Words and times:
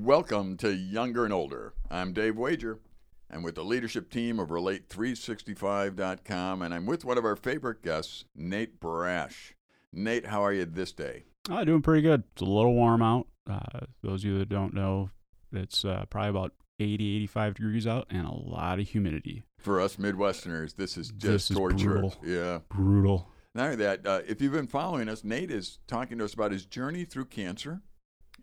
Welcome 0.00 0.56
to 0.58 0.72
Younger 0.74 1.24
and 1.24 1.32
Older. 1.32 1.72
I'm 1.90 2.12
Dave 2.12 2.36
Wager. 2.36 2.78
I'm 3.30 3.42
with 3.42 3.54
the 3.56 3.64
leadership 3.64 4.10
team 4.10 4.38
of 4.38 4.50
Relate365.com, 4.50 6.62
and 6.62 6.72
I'm 6.74 6.86
with 6.86 7.04
one 7.04 7.18
of 7.18 7.24
our 7.24 7.34
favorite 7.34 7.82
guests, 7.82 8.24
Nate 8.36 8.78
Brash. 8.78 9.54
Nate, 9.92 10.26
how 10.26 10.44
are 10.44 10.52
you 10.52 10.64
this 10.66 10.92
day? 10.92 11.24
Uh, 11.50 11.64
doing 11.64 11.82
pretty 11.82 12.02
good. 12.02 12.22
It's 12.32 12.42
a 12.42 12.44
little 12.44 12.74
warm 12.74 13.02
out. 13.02 13.26
Uh, 13.48 13.80
those 14.02 14.22
of 14.22 14.30
you 14.30 14.38
that 14.38 14.48
don't 14.48 14.74
know, 14.74 15.10
it's 15.52 15.84
uh, 15.84 16.04
probably 16.10 16.30
about 16.30 16.52
80, 16.78 17.16
85 17.16 17.54
degrees 17.54 17.86
out 17.86 18.06
and 18.10 18.26
a 18.26 18.32
lot 18.34 18.78
of 18.78 18.88
humidity. 18.88 19.44
For 19.58 19.80
us 19.80 19.96
Midwesterners, 19.96 20.76
this 20.76 20.96
is 20.96 21.08
just 21.08 21.20
This 21.22 21.50
is 21.50 21.56
torture. 21.56 21.90
brutal. 21.92 22.14
Yeah. 22.22 22.58
Brutal. 22.68 23.28
Not 23.54 23.64
only 23.64 23.76
that, 23.76 24.06
uh, 24.06 24.20
if 24.28 24.40
you've 24.42 24.52
been 24.52 24.66
following 24.68 25.08
us, 25.08 25.24
Nate 25.24 25.50
is 25.50 25.78
talking 25.88 26.18
to 26.18 26.24
us 26.26 26.34
about 26.34 26.52
his 26.52 26.66
journey 26.66 27.04
through 27.04 27.24
cancer, 27.26 27.80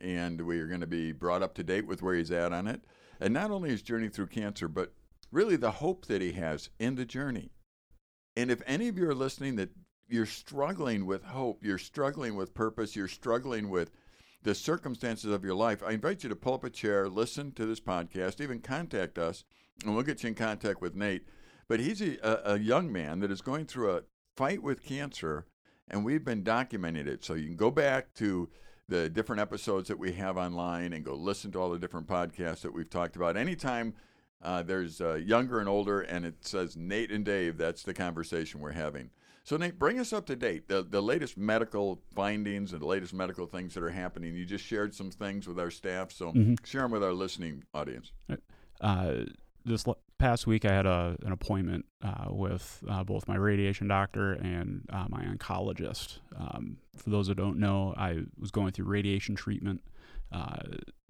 and 0.04 0.42
we 0.42 0.60
are 0.60 0.68
going 0.68 0.82
to 0.82 0.88
be 0.88 1.12
brought 1.12 1.42
up 1.42 1.56
to 1.56 1.64
date 1.64 1.88
with 1.88 2.02
where 2.02 2.16
he's 2.16 2.32
at 2.32 2.52
on 2.52 2.68
it. 2.68 2.82
And 3.20 3.34
not 3.34 3.52
only 3.52 3.70
his 3.70 3.82
journey 3.82 4.10
through 4.10 4.28
cancer, 4.28 4.68
but 4.68 4.94
really 5.32 5.56
the 5.56 5.72
hope 5.72 6.06
that 6.08 6.22
he 6.22 6.34
has 6.34 6.70
in 6.78 6.96
the 6.96 7.06
journey. 7.06 7.52
And 8.36 8.52
if 8.52 8.62
any 8.66 8.88
of 8.90 8.98
you 8.98 9.10
are 9.10 9.16
listening 9.16 9.56
that 9.56 9.70
you're 10.08 10.26
struggling 10.26 11.06
with 11.06 11.24
hope, 11.24 11.64
you're 11.64 11.78
struggling 11.78 12.36
with 12.36 12.54
purpose, 12.54 12.96
you're 12.96 13.08
struggling 13.08 13.70
with 13.70 13.92
the 14.44 14.54
circumstances 14.54 15.32
of 15.32 15.46
your 15.46 15.56
life, 15.56 15.82
I 15.82 15.92
invite 15.92 16.24
you 16.24 16.30
to 16.30 16.36
pull 16.36 16.56
up 16.56 16.66
a 16.66 16.70
chair, 16.70 17.08
listen 17.08 17.54
to 17.54 17.66
this 17.66 17.80
podcast, 17.80 18.42
even 18.42 18.60
contact 18.60 19.18
us, 19.18 19.46
and 19.86 19.96
we'll 19.96 20.04
get 20.04 20.22
you 20.22 20.30
in 20.30 20.36
contact 20.36 20.82
with 20.82 20.96
Nate. 20.96 21.26
But 21.70 21.80
he's 21.80 22.02
a, 22.02 22.42
a, 22.44 22.60
young 22.60 22.92
man 22.92 23.22
that 23.22 23.32
is 23.32 23.42
going 23.42 23.66
through 23.66 23.92
a 23.92 24.02
fight 24.36 24.62
with 24.62 24.84
cancer, 24.84 25.46
and 25.88 26.04
we've 26.04 26.26
been 26.26 26.44
documenting 26.44 27.08
it. 27.08 27.24
So 27.24 27.36
you 27.36 27.48
can 27.48 27.56
go 27.56 27.72
back 27.72 28.14
to 28.16 28.50
the 28.90 29.10
different 29.10 29.42
episodes 29.42 29.88
that 29.88 29.98
we 30.00 30.12
have 30.14 30.38
online 30.38 30.94
and 30.94 31.06
go 31.06 31.16
listen 31.16 31.52
to 31.52 31.60
all 31.60 31.70
the 31.70 31.80
different 31.80 32.08
podcasts 32.08 32.62
that 32.62 32.74
we've 32.74 32.90
talked 32.90 33.16
about. 33.16 33.38
Anytime 33.38 33.94
uh, 34.42 34.62
there's 34.62 35.00
uh, 35.00 35.14
younger 35.16 35.60
and 35.60 35.70
older, 35.70 36.02
and 36.02 36.26
it 36.26 36.36
says 36.46 36.76
Nate 36.76 37.12
and 37.12 37.24
Dave, 37.24 37.58
that's 37.58 37.84
the 37.84 37.94
conversation 37.94 38.60
we're 38.60 38.72
having. 38.72 39.10
So 39.46 39.58
Nate, 39.58 39.78
bring 39.80 40.00
us 40.00 40.14
up 40.14 40.26
to 40.28 40.36
date. 40.36 40.68
The 40.70 40.84
the 40.84 41.02
latest 41.02 41.38
medical 41.38 42.02
findings 42.16 42.72
and 42.72 42.82
the 42.82 42.86
latest 42.86 43.14
medical 43.14 43.46
things 43.46 43.74
that 43.74 43.84
are 43.84 43.90
happening. 43.90 44.36
You 44.36 44.46
just 44.46 44.64
shared 44.66 44.94
some 44.94 45.12
things 45.12 45.48
with 45.48 45.60
our 45.60 45.70
staff, 45.72 46.12
so 46.12 46.32
Mhm. 46.32 46.66
share 46.66 46.82
them 46.82 46.92
with 46.92 47.04
our 47.04 47.14
listening 47.14 47.64
audience. 47.74 48.12
Uh, 48.82 49.26
this 49.66 49.86
past 50.18 50.48
week, 50.48 50.66
I 50.66 50.74
had 50.74 50.86
a, 50.86 51.18
an 51.26 51.32
appointment 51.32 51.86
uh, 52.04 52.26
with 52.30 52.84
uh, 52.90 53.04
both 53.04 53.28
my 53.28 53.36
radiation 53.36 53.88
doctor 53.88 54.34
and 54.34 54.84
uh, 54.92 55.06
my 55.10 55.24
oncologist. 55.24 56.20
Um, 56.38 56.78
for 56.96 57.10
those 57.10 57.28
who 57.28 57.34
don't 57.34 57.60
know, 57.60 57.94
I 57.98 58.20
was 58.40 58.52
going 58.52 58.72
through 58.72 58.86
radiation 58.86 59.36
treatment 59.36 59.82
uh, 60.32 60.62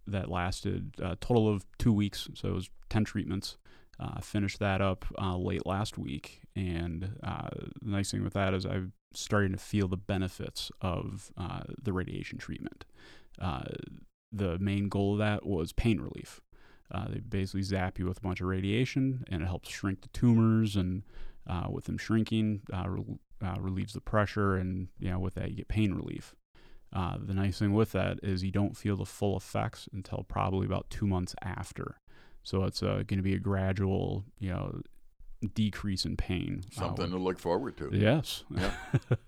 that 0.07 0.29
lasted 0.29 0.95
a 0.99 1.15
total 1.17 1.49
of 1.49 1.65
two 1.77 1.93
weeks, 1.93 2.29
so 2.33 2.49
it 2.49 2.53
was 2.53 2.69
10 2.89 3.05
treatments. 3.05 3.57
Uh, 3.99 4.19
finished 4.19 4.59
that 4.59 4.81
up 4.81 5.05
uh, 5.21 5.37
late 5.37 5.65
last 5.67 5.97
week, 5.97 6.41
and 6.55 7.15
the 7.21 7.69
nice 7.81 8.09
thing 8.09 8.23
with 8.23 8.33
that 8.33 8.53
is 8.53 8.65
I'm 8.65 8.91
starting 9.13 9.51
to 9.51 9.57
feel 9.59 9.87
the 9.87 9.97
benefits 9.97 10.71
of 10.81 11.31
the 11.81 11.93
radiation 11.93 12.39
treatment. 12.39 12.85
The 13.39 14.57
main 14.57 14.89
goal 14.89 15.13
of 15.13 15.19
that 15.19 15.45
was 15.45 15.73
pain 15.73 16.01
relief. 16.01 16.41
Uh, 16.91 17.05
they 17.09 17.19
basically 17.19 17.63
zap 17.63 17.97
you 17.99 18.05
with 18.05 18.17
a 18.17 18.21
bunch 18.21 18.41
of 18.41 18.47
radiation, 18.47 19.23
and 19.29 19.41
it 19.41 19.45
helps 19.45 19.69
shrink 19.69 20.01
the 20.01 20.09
tumors. 20.09 20.75
And 20.75 21.03
uh, 21.47 21.67
with 21.69 21.85
them 21.85 21.97
shrinking, 21.97 22.61
uh, 22.71 22.87
rel 22.87 23.19
uh, 23.43 23.59
relieves 23.59 23.93
the 23.93 24.01
pressure, 24.01 24.55
and 24.55 24.87
you 24.99 25.09
know, 25.09 25.19
with 25.19 25.33
that, 25.35 25.49
you 25.49 25.57
get 25.57 25.67
pain 25.67 25.93
relief. 25.93 26.33
Uh, 26.93 27.17
the 27.19 27.33
nice 27.33 27.59
thing 27.59 27.73
with 27.73 27.91
that 27.91 28.19
is 28.23 28.43
you 28.43 28.51
don't 28.51 28.77
feel 28.77 28.95
the 28.95 29.05
full 29.05 29.35
effects 29.35 29.89
until 29.91 30.23
probably 30.29 30.65
about 30.65 30.89
two 30.89 31.07
months 31.07 31.35
after. 31.41 31.97
So 32.43 32.63
it's 32.63 32.81
going 32.81 33.05
to 33.07 33.21
be 33.21 33.33
a 33.33 33.39
gradual, 33.39 34.25
you 34.37 34.49
know, 34.49 34.81
decrease 35.47 36.05
in 36.05 36.17
pain. 36.17 36.63
uh, 36.77 36.79
Something 36.79 37.11
to 37.11 37.17
look 37.17 37.39
forward 37.39 37.77
to. 37.77 37.89
Yes. 37.91 38.43
Yeah. 38.49 38.71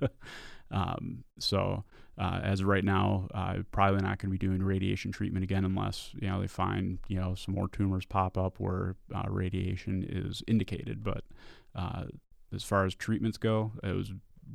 um, 0.72 1.24
so 1.40 1.84
uh, 2.18 2.40
as 2.44 2.62
of 2.62 2.68
right 2.68 2.84
now, 2.84 3.28
uh, 3.34 3.56
probably 3.72 4.02
not 4.02 4.20
going 4.20 4.30
to 4.32 4.38
be 4.38 4.38
doing 4.38 4.64
radiation 4.64 5.12
treatment 5.12 5.44
again 5.44 5.66
unless 5.66 6.12
you 6.20 6.28
know 6.28 6.40
they 6.40 6.48
find 6.48 7.00
you 7.08 7.20
know 7.20 7.36
some 7.36 7.54
more 7.54 7.68
tumors 7.68 8.06
pop 8.06 8.38
up 8.38 8.60
where 8.60 8.96
uh, 9.14 9.24
radiation 9.30 10.06
is 10.08 10.42
indicated. 10.48 11.04
But 11.04 11.24
uh, 11.76 12.06
as 12.54 12.64
far 12.64 12.86
as 12.86 12.96
treatments 12.96 13.38
go, 13.38 13.74
it 13.84 13.96
was 13.96 14.14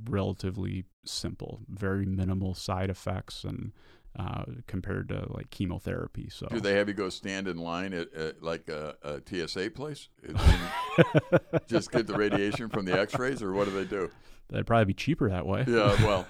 relatively 0.08 0.84
simple, 1.04 1.60
very 1.68 2.06
minimal 2.06 2.54
side 2.54 2.88
effects, 2.88 3.44
and 3.44 3.72
uh, 4.18 4.44
compared 4.66 5.08
to 5.08 5.26
like 5.30 5.50
chemotherapy. 5.50 6.28
So 6.30 6.46
Do 6.48 6.60
they 6.60 6.74
have 6.74 6.88
you 6.88 6.94
go 6.94 7.08
stand 7.08 7.48
in 7.48 7.56
line 7.56 7.92
at, 7.92 8.12
at 8.14 8.42
like 8.42 8.68
a, 8.68 8.96
a 9.02 9.20
TSA 9.24 9.70
place? 9.70 10.08
Just 11.68 11.90
get 11.90 12.06
the 12.06 12.14
radiation 12.14 12.68
from 12.68 12.84
the 12.84 12.98
X-rays, 12.98 13.42
or 13.42 13.52
what 13.52 13.66
do 13.66 13.72
they 13.72 13.84
do? 13.84 14.10
that'd 14.50 14.66
probably 14.66 14.86
be 14.86 14.94
cheaper 14.94 15.30
that 15.30 15.46
way. 15.46 15.64
Yeah, 15.66 15.96
well, 16.04 16.26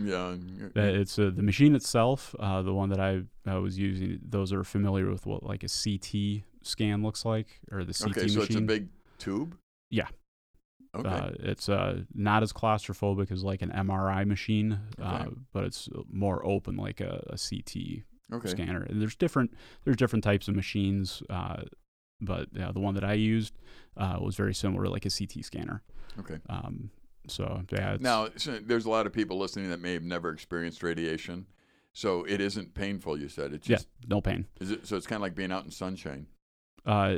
yeah, 0.00 0.36
Uh, 0.76 0.80
It's 0.80 1.18
uh, 1.18 1.30
the 1.34 1.42
machine 1.42 1.74
itself, 1.74 2.34
uh, 2.38 2.62
the 2.62 2.74
one 2.74 2.88
that 2.90 3.00
I, 3.00 3.22
I 3.46 3.58
was 3.58 3.78
using. 3.78 4.20
Those 4.26 4.52
are 4.52 4.64
familiar 4.64 5.10
with 5.10 5.26
what 5.26 5.42
like 5.42 5.62
a 5.64 5.68
CT 5.68 6.44
scan 6.62 7.02
looks 7.02 7.24
like, 7.24 7.60
or 7.70 7.84
the 7.84 7.92
CT 7.92 8.10
okay. 8.10 8.22
machine. 8.22 8.36
So 8.36 8.42
it's 8.42 8.54
a 8.54 8.60
big 8.60 8.88
tube. 9.18 9.56
Yeah. 9.90 10.08
Okay. 10.94 11.08
Uh, 11.08 11.30
it's 11.38 11.68
uh, 11.68 12.02
not 12.14 12.42
as 12.42 12.52
claustrophobic 12.52 13.32
as 13.32 13.42
like 13.42 13.62
an 13.62 13.70
MRI 13.70 14.26
machine, 14.26 14.78
uh, 15.00 15.20
Okay. 15.22 15.34
but 15.52 15.64
it's 15.64 15.88
more 16.10 16.44
open 16.44 16.76
like 16.76 17.00
a, 17.00 17.24
a 17.30 17.38
CT 17.38 18.04
okay. 18.32 18.48
scanner. 18.48 18.82
And 18.82 19.00
there's 19.00 19.16
different 19.16 19.54
there's 19.84 19.96
different 19.96 20.22
types 20.22 20.48
of 20.48 20.54
machines, 20.56 21.22
uh, 21.30 21.62
but 22.20 22.48
yeah, 22.52 22.72
the 22.72 22.80
one 22.80 22.94
that 22.94 23.04
I 23.04 23.14
used 23.14 23.54
uh, 23.96 24.18
was 24.20 24.36
very 24.36 24.54
similar, 24.54 24.86
like 24.86 25.06
a 25.06 25.10
CT 25.10 25.44
scanner. 25.44 25.82
Okay. 26.18 26.38
Um, 26.50 26.90
so 27.26 27.62
yeah, 27.70 27.94
it's, 27.94 28.02
Now, 28.02 28.28
so 28.36 28.58
there's 28.58 28.84
a 28.84 28.90
lot 28.90 29.06
of 29.06 29.12
people 29.14 29.38
listening 29.38 29.70
that 29.70 29.80
may 29.80 29.94
have 29.94 30.02
never 30.02 30.30
experienced 30.30 30.82
radiation, 30.82 31.46
so 31.94 32.24
it 32.24 32.40
isn't 32.40 32.74
painful. 32.74 33.18
You 33.18 33.28
said 33.28 33.54
it's 33.54 33.68
yeah, 33.68 33.76
just 33.76 33.88
no 34.08 34.20
pain. 34.20 34.46
is 34.60 34.70
it? 34.70 34.86
So 34.86 34.96
it's 34.96 35.06
kind 35.06 35.16
of 35.16 35.22
like 35.22 35.34
being 35.34 35.52
out 35.52 35.64
in 35.64 35.70
sunshine. 35.70 36.26
Uh, 36.84 37.16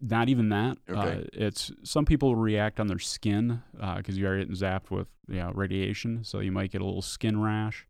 not 0.00 0.28
even 0.28 0.48
that. 0.50 0.78
Okay. 0.88 1.22
Uh, 1.22 1.24
it's 1.32 1.72
some 1.82 2.04
people 2.04 2.36
react 2.36 2.80
on 2.80 2.86
their 2.86 2.98
skin 2.98 3.62
because 3.96 4.18
you 4.18 4.26
are 4.28 4.38
getting 4.38 4.54
zapped 4.54 4.90
with 4.90 5.08
you 5.28 5.36
know, 5.36 5.52
radiation, 5.54 6.22
so 6.24 6.40
you 6.40 6.52
might 6.52 6.70
get 6.70 6.80
a 6.80 6.84
little 6.84 7.02
skin 7.02 7.40
rash. 7.40 7.86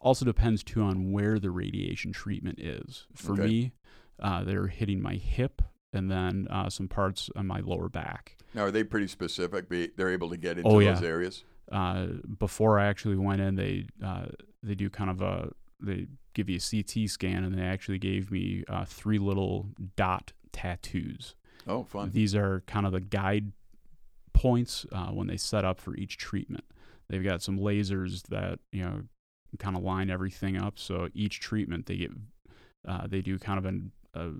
Also 0.00 0.24
depends 0.24 0.62
too 0.62 0.82
on 0.82 1.10
where 1.12 1.38
the 1.38 1.50
radiation 1.50 2.12
treatment 2.12 2.60
is. 2.60 3.06
For 3.14 3.32
Okay. 3.32 3.42
me, 3.42 3.72
uh, 4.20 4.44
they're 4.44 4.68
hitting 4.68 5.00
my 5.00 5.14
hip 5.14 5.62
and 5.92 6.10
then 6.10 6.46
uh, 6.50 6.68
some 6.68 6.88
parts 6.88 7.30
on 7.34 7.46
my 7.46 7.60
lower 7.60 7.88
back. 7.88 8.36
Now, 8.54 8.64
are 8.64 8.70
they 8.70 8.84
pretty 8.84 9.08
specific? 9.08 9.68
Be, 9.68 9.90
they're 9.96 10.10
able 10.10 10.30
to 10.30 10.36
get 10.36 10.58
into 10.58 10.68
Oh, 10.70 10.80
those 10.82 11.02
areas. 11.02 11.44
Uh, 11.72 12.06
before 12.38 12.78
I 12.78 12.86
actually 12.86 13.16
went 13.16 13.40
in, 13.40 13.56
they 13.56 13.86
uh, 14.04 14.26
they 14.62 14.74
do 14.74 14.88
kind 14.90 15.10
of 15.10 15.20
a 15.22 15.50
they 15.80 16.06
give 16.34 16.48
you 16.48 16.58
a 16.58 16.60
CT 16.60 17.08
scan 17.10 17.42
and 17.44 17.56
they 17.58 17.62
actually 17.62 17.98
gave 17.98 18.30
me 18.30 18.62
uh, 18.68 18.84
three 18.84 19.18
little 19.18 19.68
dot 19.96 20.32
tattoos. 20.52 21.34
Oh, 21.66 21.84
fun. 21.84 22.10
These 22.10 22.34
are 22.34 22.62
kind 22.66 22.86
of 22.86 22.92
the 22.92 23.00
guide 23.00 23.52
points 24.32 24.86
uh, 24.92 25.06
when 25.08 25.26
they 25.26 25.36
set 25.36 25.64
up 25.64 25.80
for 25.80 25.96
each 25.96 26.18
treatment. 26.18 26.64
They've 27.08 27.24
got 27.24 27.42
some 27.42 27.58
lasers 27.58 28.22
that 28.24 28.58
you 28.72 28.82
know 28.82 29.02
kind 29.58 29.76
of 29.76 29.82
line 29.82 30.10
everything 30.10 30.56
up. 30.56 30.78
So 30.78 31.08
each 31.14 31.40
treatment 31.40 31.86
they 31.86 31.96
get 31.96 32.10
uh, 32.86 33.06
they 33.06 33.20
do 33.20 33.38
kind 33.38 33.58
of 33.58 33.64
an, 33.64 33.92
a 34.14 34.30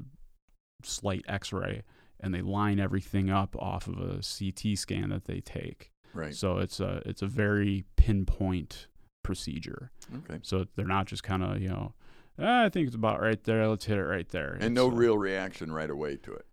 slight 0.82 1.24
X-ray 1.28 1.82
and 2.20 2.34
they 2.34 2.42
line 2.42 2.78
everything 2.80 3.30
up 3.30 3.56
off 3.58 3.88
of 3.88 3.98
a 3.98 4.20
CT 4.22 4.76
scan 4.78 5.10
that 5.10 5.24
they 5.24 5.40
take. 5.40 5.90
Right. 6.14 6.34
So 6.34 6.58
it's 6.58 6.80
a 6.80 7.02
it's 7.06 7.22
a 7.22 7.26
very 7.26 7.84
pinpoint 7.96 8.86
procedure. 9.22 9.90
Okay. 10.14 10.40
So 10.42 10.66
they're 10.76 10.86
not 10.86 11.06
just 11.06 11.22
kind 11.22 11.42
of 11.42 11.60
you 11.60 11.68
know. 11.68 11.94
"Ah, 12.38 12.64
I 12.64 12.68
think 12.68 12.86
it's 12.86 12.96
about 12.96 13.20
right 13.20 13.42
there. 13.44 13.66
Let's 13.68 13.86
hit 13.86 13.98
it 13.98 14.04
right 14.04 14.28
there. 14.28 14.52
And 14.54 14.64
It's, 14.64 14.74
no 14.74 14.88
real 14.88 15.16
reaction 15.16 15.72
right 15.72 15.88
away 15.90 16.16
to 16.16 16.32
it. 16.32 16.46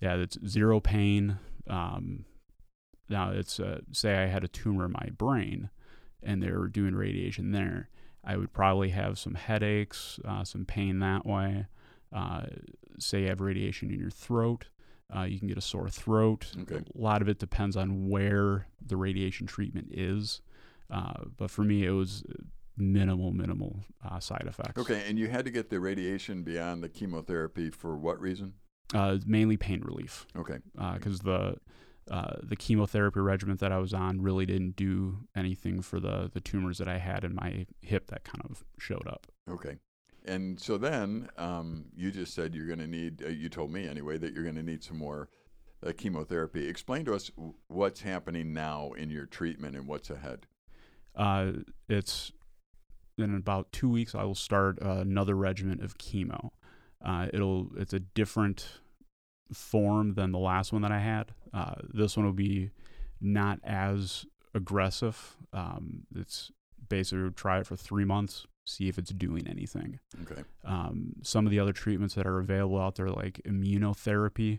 Yeah, 0.00 0.14
it's 0.14 0.38
zero 0.46 0.80
pain. 0.80 1.38
Um, 1.68 2.24
now 3.08 3.30
it's 3.30 3.58
uh, 3.58 3.80
say 3.92 4.16
I 4.16 4.26
had 4.26 4.44
a 4.44 4.48
tumor 4.48 4.86
in 4.86 4.92
my 4.92 5.10
brain, 5.16 5.70
and 6.22 6.42
they 6.42 6.50
were 6.50 6.68
doing 6.68 6.94
radiation 6.94 7.52
there. 7.52 7.88
I 8.24 8.36
would 8.36 8.52
probably 8.52 8.90
have 8.90 9.18
some 9.18 9.34
headaches, 9.34 10.18
uh, 10.26 10.44
some 10.44 10.64
pain 10.64 10.98
that 10.98 11.24
way. 11.24 11.66
Uh, 12.12 12.42
say 12.98 13.22
you 13.22 13.28
have 13.28 13.40
radiation 13.40 13.90
in 13.90 13.98
your 13.98 14.10
throat, 14.10 14.68
uh, 15.14 15.22
you 15.22 15.38
can 15.38 15.48
get 15.48 15.56
a 15.56 15.62
sore 15.62 15.88
throat. 15.88 16.52
Okay. 16.62 16.76
A 16.76 17.00
lot 17.00 17.22
of 17.22 17.28
it 17.28 17.38
depends 17.38 17.76
on 17.76 18.08
where 18.08 18.66
the 18.84 18.96
radiation 18.96 19.46
treatment 19.46 19.88
is. 19.90 20.42
Uh, 20.90 21.24
but 21.36 21.50
for 21.50 21.62
me, 21.62 21.84
it 21.84 21.90
was 21.90 22.24
minimal, 22.76 23.32
minimal 23.32 23.80
uh, 24.08 24.20
side 24.20 24.44
effects. 24.46 24.78
Okay, 24.78 25.04
and 25.06 25.18
you 25.18 25.28
had 25.28 25.44
to 25.44 25.50
get 25.50 25.70
the 25.70 25.80
radiation 25.80 26.42
beyond 26.42 26.82
the 26.82 26.88
chemotherapy 26.88 27.70
for 27.70 27.96
what 27.96 28.20
reason? 28.20 28.54
Uh, 28.94 29.18
mainly 29.26 29.56
pain 29.58 29.82
relief. 29.82 30.26
Okay. 30.34 30.58
because 30.94 31.20
the 31.20 31.56
uh, 32.10 32.36
the 32.42 32.56
chemotherapy 32.56 33.20
regimen 33.20 33.56
that 33.58 33.70
I 33.70 33.78
was 33.78 33.92
on 33.92 34.22
really 34.22 34.46
didn't 34.46 34.76
do 34.76 35.18
anything 35.36 35.82
for 35.82 36.00
the 36.00 36.30
the 36.32 36.40
tumors 36.40 36.78
that 36.78 36.88
I 36.88 36.98
had 36.98 37.22
in 37.24 37.34
my 37.34 37.66
hip 37.82 38.06
that 38.08 38.24
kind 38.24 38.42
of 38.48 38.64
showed 38.78 39.06
up. 39.06 39.26
Okay. 39.50 39.76
and 40.26 40.58
so 40.60 40.78
then 40.78 41.28
um, 41.36 41.86
you 41.94 42.10
just 42.10 42.34
said 42.34 42.54
you're 42.54 42.66
going 42.66 42.78
to 42.78 42.86
need. 42.86 43.22
Uh, 43.22 43.28
you 43.28 43.48
told 43.48 43.70
me 43.70 43.86
anyway 43.86 44.16
that 44.18 44.32
you're 44.32 44.42
going 44.44 44.56
to 44.56 44.62
need 44.62 44.82
some 44.82 44.96
more 44.98 45.28
uh, 45.86 45.92
chemotherapy. 45.96 46.66
Explain 46.66 47.04
to 47.06 47.14
us 47.14 47.30
what's 47.68 48.00
happening 48.00 48.52
now 48.52 48.92
in 48.92 49.10
your 49.10 49.26
treatment 49.26 49.76
and 49.76 49.86
what's 49.86 50.08
ahead. 50.10 50.46
Uh, 51.14 51.52
it's 51.88 52.32
in 53.18 53.34
about 53.34 53.70
two 53.72 53.88
weeks. 53.88 54.14
I 54.14 54.24
will 54.24 54.34
start 54.34 54.78
uh, 54.80 54.98
another 55.00 55.34
regimen 55.34 55.82
of 55.82 55.98
chemo. 55.98 56.50
Uh, 57.04 57.28
it'll 57.32 57.68
it's 57.76 57.92
a 57.92 58.00
different 58.00 58.68
form 59.52 60.14
than 60.14 60.32
the 60.32 60.38
last 60.38 60.72
one 60.72 60.82
that 60.82 60.92
I 60.92 61.00
had. 61.00 61.32
Uh, 61.52 61.74
this 61.92 62.16
one 62.16 62.26
will 62.26 62.32
be 62.32 62.70
not 63.20 63.60
as 63.64 64.26
aggressive. 64.54 65.36
Um, 65.52 66.06
it's 66.14 66.50
basically 66.88 67.30
try 67.30 67.60
it 67.60 67.66
for 67.66 67.76
three 67.76 68.04
months, 68.04 68.46
see 68.66 68.88
if 68.88 68.98
it's 68.98 69.10
doing 69.10 69.46
anything. 69.48 69.98
Okay. 70.22 70.42
Um, 70.64 71.14
some 71.22 71.46
of 71.46 71.50
the 71.50 71.60
other 71.60 71.72
treatments 71.72 72.14
that 72.14 72.26
are 72.26 72.38
available 72.38 72.80
out 72.80 72.96
there, 72.96 73.08
like 73.08 73.40
immunotherapy, 73.46 74.58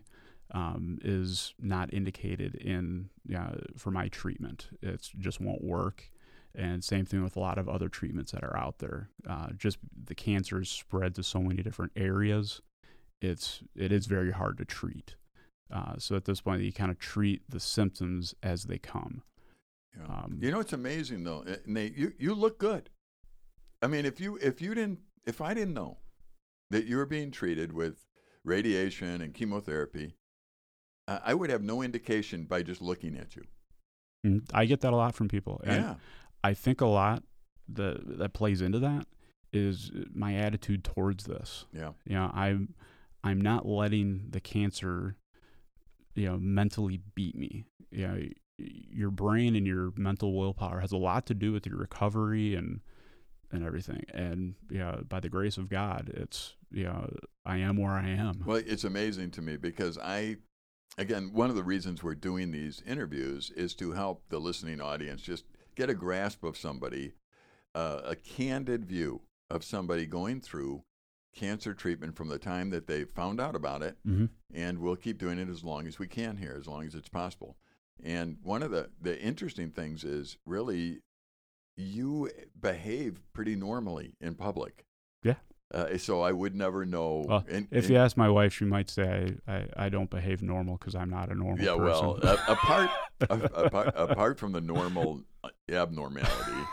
um, 0.52 0.98
is 1.02 1.54
not 1.60 1.92
indicated 1.94 2.56
in 2.56 3.10
uh, 3.36 3.52
for 3.76 3.90
my 3.90 4.08
treatment. 4.08 4.68
It 4.82 5.08
just 5.18 5.40
won't 5.40 5.62
work. 5.62 6.10
And 6.54 6.82
same 6.82 7.04
thing 7.04 7.22
with 7.22 7.36
a 7.36 7.40
lot 7.40 7.58
of 7.58 7.68
other 7.68 7.88
treatments 7.88 8.32
that 8.32 8.42
are 8.42 8.56
out 8.56 8.78
there. 8.78 9.08
Uh, 9.28 9.48
just 9.56 9.78
the 10.04 10.14
cancer 10.14 10.60
is 10.60 10.68
spread 10.68 11.14
to 11.14 11.22
so 11.22 11.40
many 11.40 11.62
different 11.62 11.92
areas. 11.94 12.60
It's 13.20 13.62
it 13.76 13.92
is 13.92 14.06
very 14.06 14.32
hard 14.32 14.58
to 14.58 14.64
treat. 14.64 15.14
Uh, 15.72 15.94
so 15.98 16.16
at 16.16 16.24
this 16.24 16.40
point, 16.40 16.62
you 16.62 16.72
kind 16.72 16.90
of 16.90 16.98
treat 16.98 17.42
the 17.48 17.60
symptoms 17.60 18.34
as 18.42 18.64
they 18.64 18.78
come. 18.78 19.22
Yeah. 19.96 20.06
Um, 20.06 20.38
you 20.40 20.50
know, 20.50 20.60
it's 20.60 20.72
amazing 20.72 21.24
though, 21.24 21.44
uh, 21.48 21.56
Nate. 21.66 21.96
You 21.96 22.12
you 22.18 22.34
look 22.34 22.58
good. 22.58 22.90
I 23.82 23.86
mean, 23.86 24.04
if 24.04 24.20
you 24.20 24.36
if 24.42 24.60
you 24.60 24.74
didn't 24.74 25.00
if 25.26 25.40
I 25.40 25.54
didn't 25.54 25.74
know 25.74 25.98
that 26.70 26.86
you 26.86 26.96
were 26.96 27.06
being 27.06 27.30
treated 27.30 27.72
with 27.72 28.06
radiation 28.44 29.20
and 29.20 29.34
chemotherapy, 29.34 30.16
uh, 31.06 31.18
I 31.24 31.34
would 31.34 31.50
have 31.50 31.62
no 31.62 31.82
indication 31.82 32.44
by 32.44 32.62
just 32.62 32.80
looking 32.80 33.16
at 33.16 33.36
you. 33.36 33.44
Mm, 34.26 34.42
I 34.52 34.64
get 34.66 34.80
that 34.80 34.92
a 34.92 34.96
lot 34.96 35.14
from 35.14 35.28
people. 35.28 35.60
And 35.64 35.84
yeah. 35.84 35.94
I 36.42 36.54
think 36.54 36.80
a 36.80 36.86
lot 36.86 37.22
that 37.68 38.18
that 38.18 38.32
plays 38.32 38.60
into 38.60 38.78
that 38.80 39.06
is 39.52 39.90
my 40.14 40.34
attitude 40.34 40.84
towards 40.84 41.24
this. 41.24 41.66
Yeah. 41.72 41.90
You 42.04 42.14
know, 42.14 42.30
I'm 42.34 42.74
I'm 43.22 43.40
not 43.40 43.66
letting 43.66 44.26
the 44.30 44.40
cancer, 44.40 45.16
you 46.14 46.26
know, 46.26 46.38
mentally 46.38 47.00
beat 47.14 47.36
me. 47.36 47.64
You 47.90 48.08
know, 48.08 48.18
your 48.58 49.10
brain 49.10 49.56
and 49.56 49.66
your 49.66 49.92
mental 49.96 50.36
willpower 50.36 50.80
has 50.80 50.92
a 50.92 50.96
lot 50.96 51.26
to 51.26 51.34
do 51.34 51.52
with 51.52 51.66
your 51.66 51.76
recovery 51.76 52.54
and 52.54 52.80
and 53.52 53.64
everything. 53.64 54.04
And 54.14 54.54
you 54.70 54.78
know, 54.78 55.02
by 55.08 55.20
the 55.20 55.28
grace 55.28 55.58
of 55.58 55.68
God, 55.68 56.10
it's 56.14 56.54
you 56.70 56.84
know, 56.84 57.12
I 57.44 57.58
am 57.58 57.76
where 57.76 57.92
I 57.92 58.08
am. 58.08 58.44
Well, 58.46 58.62
it's 58.64 58.84
amazing 58.84 59.32
to 59.32 59.42
me 59.42 59.56
because 59.56 59.98
I, 59.98 60.36
again, 60.98 61.30
one 61.32 61.50
of 61.50 61.56
the 61.56 61.64
reasons 61.64 62.02
we're 62.02 62.14
doing 62.14 62.52
these 62.52 62.82
interviews 62.86 63.50
is 63.56 63.74
to 63.76 63.92
help 63.92 64.22
the 64.28 64.38
listening 64.38 64.80
audience 64.80 65.20
just 65.22 65.44
get 65.74 65.90
a 65.90 65.94
grasp 65.94 66.44
of 66.44 66.56
somebody, 66.56 67.12
uh, 67.74 68.00
a 68.04 68.16
candid 68.16 68.84
view 68.84 69.22
of 69.50 69.64
somebody 69.64 70.06
going 70.06 70.40
through 70.40 70.82
cancer 71.34 71.74
treatment 71.74 72.16
from 72.16 72.28
the 72.28 72.38
time 72.38 72.70
that 72.70 72.86
they 72.86 73.04
found 73.04 73.40
out 73.40 73.54
about 73.54 73.82
it. 73.82 73.96
hmm 74.04 74.26
And 74.52 74.78
we'll 74.78 74.96
keep 74.96 75.18
doing 75.18 75.38
it 75.38 75.48
as 75.48 75.62
long 75.64 75.86
as 75.86 75.98
we 75.98 76.06
can 76.08 76.36
here, 76.36 76.56
as 76.58 76.66
long 76.66 76.86
as 76.86 76.94
it's 76.94 77.08
possible. 77.08 77.56
And 78.02 78.38
one 78.42 78.62
of 78.62 78.70
the, 78.70 78.90
the 79.00 79.20
interesting 79.20 79.70
things 79.70 80.04
is 80.04 80.38
really 80.46 81.00
you 81.76 82.30
behave 82.60 83.20
pretty 83.32 83.54
normally 83.56 84.14
in 84.20 84.34
public. 84.34 84.84
Yeah. 85.22 85.34
Uh, 85.72 85.96
so 85.98 86.20
I 86.20 86.32
would 86.32 86.54
never 86.56 86.84
know. 86.84 87.24
Well, 87.28 87.44
and- 87.48 87.68
If 87.70 87.84
and- 87.84 87.90
you 87.90 87.96
ask 87.96 88.16
my 88.16 88.28
wife, 88.28 88.52
she 88.52 88.64
might 88.64 88.90
say 88.90 89.36
I, 89.46 89.52
I, 89.52 89.68
I 89.76 89.88
don't 89.88 90.10
behave 90.10 90.42
normal 90.42 90.76
because 90.78 90.94
I'm 90.96 91.10
not 91.10 91.30
a 91.30 91.34
normal 91.34 91.64
Yeah, 91.64 91.76
person. 91.76 92.06
well, 92.22 92.38
apart 92.48 92.90
apart 93.28 93.92
apart 93.96 94.38
from 94.38 94.50
the 94.52 94.60
normal 94.60 95.22
abnormality, 95.70 96.66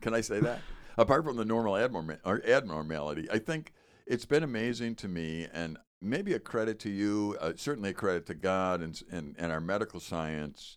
can 0.00 0.14
I 0.14 0.20
say 0.20 0.40
that? 0.40 0.60
Apart 0.98 1.24
from 1.24 1.36
the 1.36 1.44
normal 1.44 1.74
abnorma- 1.74 2.18
or 2.24 2.42
abnormality, 2.46 3.28
I 3.30 3.38
think 3.38 3.72
it's 4.06 4.26
been 4.26 4.42
amazing 4.42 4.96
to 4.96 5.08
me, 5.08 5.46
and 5.52 5.78
maybe 6.00 6.32
a 6.34 6.38
credit 6.40 6.78
to 6.80 6.90
you, 6.90 7.36
uh, 7.40 7.52
certainly 7.56 7.90
a 7.90 7.94
credit 7.94 8.26
to 8.26 8.34
God 8.34 8.82
and, 8.82 9.00
and 9.10 9.34
and 9.38 9.52
our 9.52 9.60
medical 9.60 10.00
science, 10.00 10.76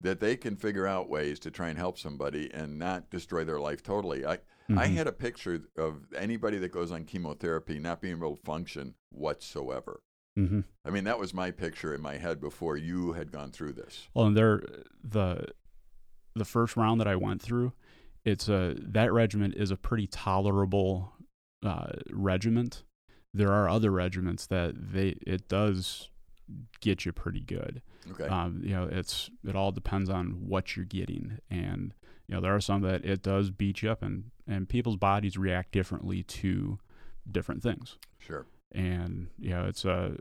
that 0.00 0.20
they 0.20 0.36
can 0.36 0.56
figure 0.56 0.86
out 0.86 1.08
ways 1.08 1.38
to 1.40 1.50
try 1.50 1.68
and 1.68 1.78
help 1.78 1.98
somebody 1.98 2.50
and 2.52 2.78
not 2.78 3.10
destroy 3.10 3.44
their 3.44 3.58
life 3.60 3.82
totally. 3.82 4.24
I 4.26 4.38
I 4.68 4.88
Mhm. 4.88 4.94
had 4.94 5.06
a 5.06 5.12
picture 5.12 5.62
of 5.76 6.12
anybody 6.14 6.58
that 6.58 6.72
goes 6.72 6.90
on 6.90 7.04
chemotherapy 7.04 7.78
not 7.78 8.00
being 8.00 8.16
able 8.18 8.36
to 8.36 8.42
function 8.42 8.94
whatsoever. 9.10 10.02
Mhm. 10.36 10.64
I 10.84 10.90
mean, 10.90 11.04
that 11.04 11.18
was 11.20 11.32
my 11.32 11.50
picture 11.52 11.94
in 11.94 12.00
my 12.02 12.16
head 12.18 12.40
before 12.40 12.76
you 12.76 13.12
had 13.12 13.30
gone 13.32 13.52
through 13.52 13.72
this. 13.74 14.08
Well, 14.12 14.26
and 14.26 14.36
there, 14.36 14.62
the 15.02 15.46
the 16.36 16.44
first 16.44 16.76
round 16.76 17.00
that 17.00 17.08
I 17.08 17.16
went 17.16 17.42
through, 17.42 17.72
it's 18.24 18.48
a 18.48 18.74
that 18.78 19.12
regiment 19.12 19.54
is 19.56 19.70
a 19.70 19.76
pretty 19.76 20.06
tolerable 20.06 21.12
uh, 21.64 21.92
regiment. 22.10 22.84
There 23.34 23.52
are 23.52 23.68
other 23.68 23.90
regiments 23.90 24.46
that 24.46 24.74
they 24.92 25.16
it 25.26 25.48
does 25.48 26.10
get 26.80 27.04
you 27.04 27.12
pretty 27.12 27.40
good. 27.40 27.82
Okay. 28.10 28.24
Um, 28.24 28.60
you 28.64 28.74
know, 28.74 28.88
it's 28.90 29.30
it 29.46 29.56
all 29.56 29.72
depends 29.72 30.08
on 30.08 30.46
what 30.46 30.76
you're 30.76 30.84
getting, 30.84 31.38
and 31.50 31.92
you 32.26 32.34
know 32.34 32.40
there 32.40 32.54
are 32.54 32.60
some 32.60 32.82
that 32.82 33.04
it 33.04 33.22
does 33.22 33.50
beat 33.50 33.82
you 33.82 33.90
up, 33.90 34.02
and 34.02 34.30
and 34.46 34.68
people's 34.68 34.96
bodies 34.96 35.36
react 35.36 35.72
differently 35.72 36.22
to 36.22 36.78
different 37.30 37.62
things 37.62 37.98
sure. 38.18 38.46
and 38.72 39.28
you 39.38 39.50
know 39.50 39.66
it's 39.66 39.84
a 39.84 40.16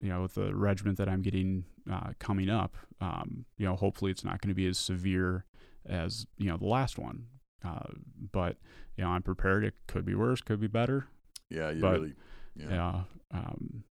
you 0.00 0.08
know 0.08 0.22
with 0.22 0.34
the 0.34 0.54
regiment 0.54 0.98
that 0.98 1.08
I'm 1.08 1.22
getting 1.22 1.64
uh, 1.90 2.12
coming 2.18 2.48
up, 2.50 2.76
um, 3.00 3.44
you 3.56 3.66
know 3.66 3.76
hopefully 3.76 4.10
it's 4.10 4.24
not 4.24 4.40
going 4.40 4.48
to 4.50 4.54
be 4.54 4.66
as 4.66 4.78
severe 4.78 5.44
as 5.86 6.26
you 6.36 6.48
know 6.50 6.56
the 6.56 6.66
last 6.66 6.98
one, 6.98 7.26
uh, 7.64 7.92
but 8.32 8.56
you 8.96 9.04
know 9.04 9.10
I'm 9.10 9.22
prepared. 9.22 9.64
It 9.64 9.74
could 9.86 10.04
be 10.04 10.14
worse, 10.14 10.40
could 10.40 10.60
be 10.60 10.66
better. 10.66 11.06
Yeah, 11.50 11.70
you 11.70 11.80
but- 11.80 11.92
really. 11.92 12.14
Yeah. 12.56 12.70
Yeah. 12.70 13.00
um, 13.32 13.84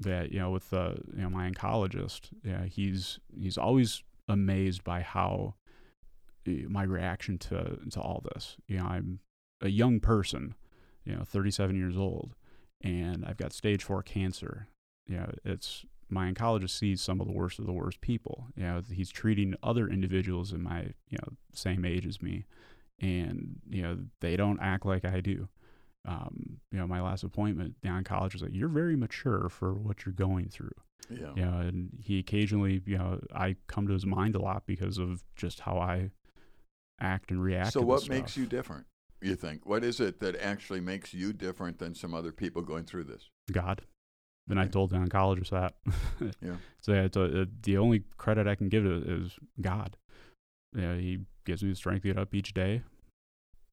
that 0.00 0.32
you 0.32 0.38
know 0.38 0.50
with 0.50 0.70
the 0.70 0.96
you 1.14 1.22
know 1.22 1.30
my 1.30 1.50
oncologist, 1.50 2.30
yeah, 2.44 2.64
he's 2.64 3.18
he's 3.36 3.58
always 3.58 4.02
amazed 4.28 4.84
by 4.84 5.00
how 5.00 5.54
uh, 6.46 6.52
my 6.68 6.82
reaction 6.84 7.38
to 7.38 7.78
to 7.90 8.00
all 8.00 8.22
this. 8.32 8.56
You 8.66 8.78
know, 8.78 8.84
I'm 8.84 9.20
a 9.60 9.68
young 9.68 9.98
person, 10.00 10.54
you 11.04 11.14
know, 11.16 11.24
37 11.24 11.76
years 11.76 11.96
old, 11.96 12.34
and 12.80 13.24
I've 13.26 13.36
got 13.36 13.52
stage 13.52 13.82
four 13.82 14.02
cancer. 14.02 14.68
You 15.08 15.16
know, 15.16 15.30
it's 15.44 15.84
my 16.10 16.30
oncologist 16.32 16.78
sees 16.78 17.02
some 17.02 17.20
of 17.20 17.26
the 17.26 17.32
worst 17.32 17.58
of 17.58 17.66
the 17.66 17.72
worst 17.72 18.00
people. 18.00 18.46
You 18.56 18.62
know, 18.64 18.82
he's 18.90 19.10
treating 19.10 19.54
other 19.62 19.88
individuals 19.88 20.52
in 20.52 20.62
my 20.62 20.92
you 21.08 21.18
know 21.20 21.34
same 21.52 21.84
age 21.84 22.06
as 22.06 22.22
me, 22.22 22.44
and 23.00 23.56
you 23.68 23.82
know 23.82 23.98
they 24.20 24.36
don't 24.36 24.60
act 24.60 24.86
like 24.86 25.04
I 25.04 25.20
do. 25.20 25.48
Um, 26.06 26.60
you 26.72 26.78
know, 26.78 26.86
my 26.86 27.02
last 27.02 27.22
appointment, 27.24 27.74
the 27.82 27.88
oncologist 27.88 28.34
was 28.34 28.42
like, 28.42 28.54
"You're 28.54 28.68
very 28.68 28.96
mature 28.96 29.48
for 29.48 29.74
what 29.74 30.06
you're 30.06 30.14
going 30.14 30.48
through." 30.48 30.72
yeah. 31.10 31.32
you 31.34 31.44
know, 31.44 31.58
and 31.58 31.90
he 32.02 32.18
occasionally, 32.18 32.82
you 32.86 32.98
know, 32.98 33.20
I 33.34 33.56
come 33.66 33.86
to 33.86 33.92
his 33.92 34.06
mind 34.06 34.34
a 34.34 34.40
lot 34.40 34.64
because 34.66 34.98
of 34.98 35.22
just 35.36 35.60
how 35.60 35.78
I 35.78 36.10
act 37.00 37.30
and 37.30 37.42
react. 37.42 37.72
So, 37.72 37.80
what 37.80 38.08
makes 38.08 38.36
you 38.36 38.46
different? 38.46 38.86
You 39.20 39.34
think? 39.34 39.66
What 39.66 39.82
is 39.82 40.00
it 40.00 40.20
that 40.20 40.36
actually 40.36 40.80
makes 40.80 41.12
you 41.12 41.32
different 41.32 41.78
than 41.78 41.94
some 41.94 42.14
other 42.14 42.30
people 42.30 42.62
going 42.62 42.84
through 42.84 43.04
this? 43.04 43.30
God? 43.50 43.82
Then 44.48 44.58
I 44.58 44.66
told 44.66 44.90
the 44.90 44.96
oncologist 44.96 45.50
that. 45.50 45.74
Yeah. 46.42 46.56
So 46.80 46.92
it's 46.94 47.16
a, 47.16 47.42
it- 47.42 47.62
the 47.62 47.76
only 47.78 48.02
credit 48.16 48.46
I 48.46 48.54
can 48.54 48.68
give 48.68 48.84
it 48.86 49.04
is 49.06 49.38
God. 49.60 49.96
Yeah, 50.74 50.96
he 50.96 51.18
gives 51.44 51.62
me 51.62 51.70
the 51.70 51.76
strength 51.76 52.02
to 52.02 52.08
get 52.08 52.18
up 52.18 52.34
each 52.34 52.52
day 52.54 52.82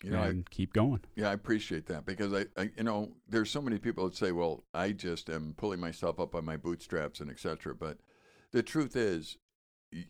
You 0.04 0.12
know, 0.12 0.20
I, 0.22 0.28
and 0.28 0.50
keep 0.50 0.74
going. 0.74 1.02
yeah, 1.16 1.30
I 1.30 1.34
appreciate 1.34 1.86
that 1.88 2.06
because 2.06 2.34
I, 2.34 2.46
I, 2.58 2.70
you 2.78 2.84
know, 2.84 3.14
there's 3.28 3.50
so 3.52 3.62
many 3.62 3.78
people 3.80 4.06
that 4.06 4.16
say, 4.16 4.32
"Well, 4.32 4.64
I 4.74 4.92
just 4.92 5.30
am 5.30 5.54
pulling 5.58 5.80
myself 5.80 6.20
up 6.20 6.32
by 6.32 6.42
my 6.42 6.58
bootstraps 6.58 7.20
and 7.22 7.30
etc." 7.32 7.74
But 7.76 7.98
the 8.52 8.64
truth 8.64 8.96
is, 8.96 9.38
y- 9.94 10.06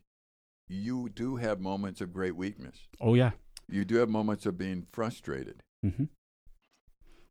you 0.67 1.09
do 1.09 1.35
have 1.37 1.59
moments 1.59 2.01
of 2.01 2.13
great 2.13 2.35
weakness. 2.35 2.87
Oh 3.01 3.13
yeah. 3.15 3.31
You 3.67 3.83
do 3.85 3.95
have 3.95 4.09
moments 4.09 4.45
of 4.45 4.57
being 4.59 4.85
frustrated. 4.91 5.61
Mm-hmm. 5.83 6.05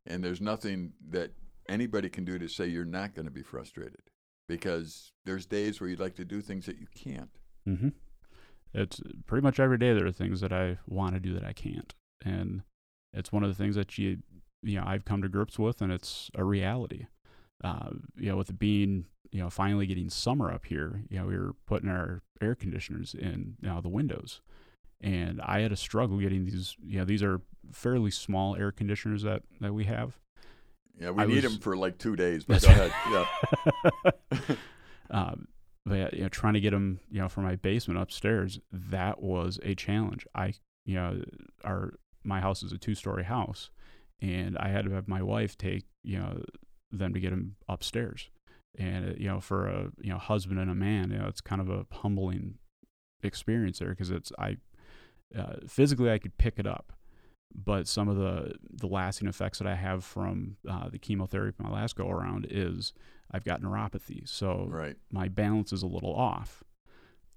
And 0.05 0.23
there's 0.23 0.41
nothing 0.41 0.93
that 1.09 1.31
anybody 1.67 2.09
can 2.09 2.25
do 2.25 2.37
to 2.39 2.47
say 2.47 2.67
you're 2.67 2.85
not 2.85 3.13
going 3.15 3.25
to 3.25 3.31
be 3.31 3.43
frustrated 3.43 4.01
because 4.47 5.11
there's 5.25 5.45
days 5.45 5.79
where 5.79 5.89
you'd 5.89 5.99
like 5.99 6.15
to 6.15 6.25
do 6.25 6.41
things 6.41 6.65
that 6.65 6.79
you 6.79 6.87
can't. 6.95 7.31
hmm 7.65 7.89
It's 8.73 9.01
pretty 9.25 9.43
much 9.43 9.59
every 9.59 9.77
day 9.77 9.93
there 9.93 10.05
are 10.05 10.11
things 10.11 10.41
that 10.41 10.53
I 10.53 10.77
want 10.87 11.15
to 11.15 11.19
do 11.19 11.33
that 11.33 11.45
I 11.45 11.53
can't, 11.53 11.93
and 12.23 12.63
it's 13.13 13.31
one 13.31 13.43
of 13.43 13.49
the 13.49 13.55
things 13.55 13.75
that 13.75 13.97
you 13.97 14.19
you 14.61 14.79
know 14.79 14.83
I've 14.85 15.05
come 15.05 15.21
to 15.21 15.29
grips 15.29 15.57
with, 15.57 15.81
and 15.81 15.91
it's 15.91 16.29
a 16.35 16.43
reality. 16.43 17.07
Uh, 17.63 17.91
you 18.15 18.29
know, 18.29 18.37
with 18.37 18.49
it 18.49 18.59
being 18.59 19.05
you 19.31 19.41
know 19.41 19.49
finally 19.49 19.85
getting 19.85 20.09
summer 20.09 20.51
up 20.51 20.65
here, 20.65 21.03
you 21.09 21.17
know 21.19 21.25
we 21.25 21.37
were 21.37 21.53
putting 21.65 21.89
our 21.89 22.21
air 22.41 22.53
conditioners 22.55 23.13
in 23.13 23.55
you 23.61 23.69
know, 23.69 23.81
the 23.81 23.89
windows, 23.89 24.41
and 25.01 25.41
I 25.41 25.61
had 25.61 25.71
a 25.71 25.77
struggle 25.77 26.17
getting 26.19 26.45
these. 26.45 26.75
You 26.83 26.99
know, 26.99 27.05
these 27.05 27.23
are 27.23 27.41
fairly 27.71 28.11
small 28.11 28.55
air 28.55 28.71
conditioners 28.71 29.23
that 29.23 29.43
that 29.61 29.73
we 29.73 29.85
have, 29.85 30.19
Yeah, 30.99 31.11
we 31.11 31.23
I 31.23 31.25
need 31.25 31.35
was- 31.35 31.43
them 31.43 31.59
for 31.59 31.75
like 31.75 31.97
two 31.97 32.15
days. 32.15 32.45
But 32.45 32.61
go 32.61 32.69
ahead. 32.69 32.93
Yeah. 33.11 34.55
um, 35.11 35.47
but 35.85 35.95
yeah, 35.95 36.09
you 36.13 36.21
know, 36.23 36.29
trying 36.29 36.55
to 36.55 36.59
get 36.59 36.73
him, 36.73 36.99
you 37.11 37.19
know, 37.21 37.29
from 37.29 37.43
my 37.43 37.55
basement 37.55 37.99
upstairs, 37.99 38.59
that 38.71 39.21
was 39.21 39.59
a 39.63 39.75
challenge. 39.75 40.25
I, 40.33 40.53
you 40.85 40.95
know, 40.95 41.21
our 41.63 41.93
my 42.23 42.41
house 42.41 42.63
is 42.63 42.71
a 42.71 42.77
two 42.77 42.95
story 42.95 43.23
house, 43.23 43.69
and 44.21 44.57
I 44.57 44.69
had 44.69 44.85
to 44.85 44.91
have 44.91 45.07
my 45.07 45.21
wife 45.21 45.57
take, 45.57 45.85
you 46.03 46.17
know, 46.17 46.43
them 46.91 47.13
to 47.13 47.19
get 47.19 47.33
him 47.33 47.55
upstairs. 47.69 48.29
And 48.77 49.09
uh, 49.09 49.13
you 49.17 49.27
know, 49.27 49.39
for 49.39 49.67
a 49.67 49.91
you 50.01 50.09
know 50.11 50.17
husband 50.17 50.59
and 50.59 50.71
a 50.71 50.75
man, 50.75 51.11
you 51.11 51.17
know, 51.19 51.27
it's 51.27 51.41
kind 51.41 51.61
of 51.61 51.69
a 51.69 51.85
humbling 51.91 52.55
experience 53.21 53.79
there 53.79 53.89
because 53.89 54.09
it's 54.09 54.31
I 54.39 54.57
uh, 55.37 55.57
physically 55.67 56.11
I 56.11 56.17
could 56.17 56.37
pick 56.37 56.55
it 56.57 56.65
up, 56.65 56.93
but 57.63 57.87
some 57.87 58.07
of 58.09 58.17
the 58.17 58.55
the 58.71 58.87
lasting 58.87 59.27
effects 59.27 59.59
that 59.59 59.67
I 59.67 59.75
have 59.75 60.03
from 60.03 60.57
uh, 60.67 60.89
the 60.89 60.99
chemotherapy 60.99 61.63
my 61.63 61.69
last 61.69 61.95
go 61.95 62.09
around 62.09 62.47
is 62.49 62.93
I've 63.31 63.43
got 63.45 63.61
neuropathy, 63.61 64.27
so 64.27 64.67
right. 64.69 64.95
my 65.11 65.27
balance 65.27 65.73
is 65.73 65.81
a 65.83 65.87
little 65.87 66.13
off. 66.13 66.63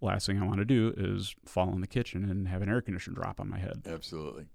Last 0.01 0.27
thing 0.27 0.41
I 0.41 0.47
want 0.47 0.59
to 0.59 0.65
do 0.65 0.95
is 0.97 1.35
fall 1.45 1.73
in 1.73 1.81
the 1.81 1.87
kitchen 1.87 2.29
and 2.29 2.47
have 2.49 2.63
an 2.63 2.69
air 2.69 2.81
conditioner 2.81 3.17
drop 3.17 3.41
on 3.41 3.49
my 3.49 3.59
head. 3.59 3.83
Absolutely. 3.87 4.47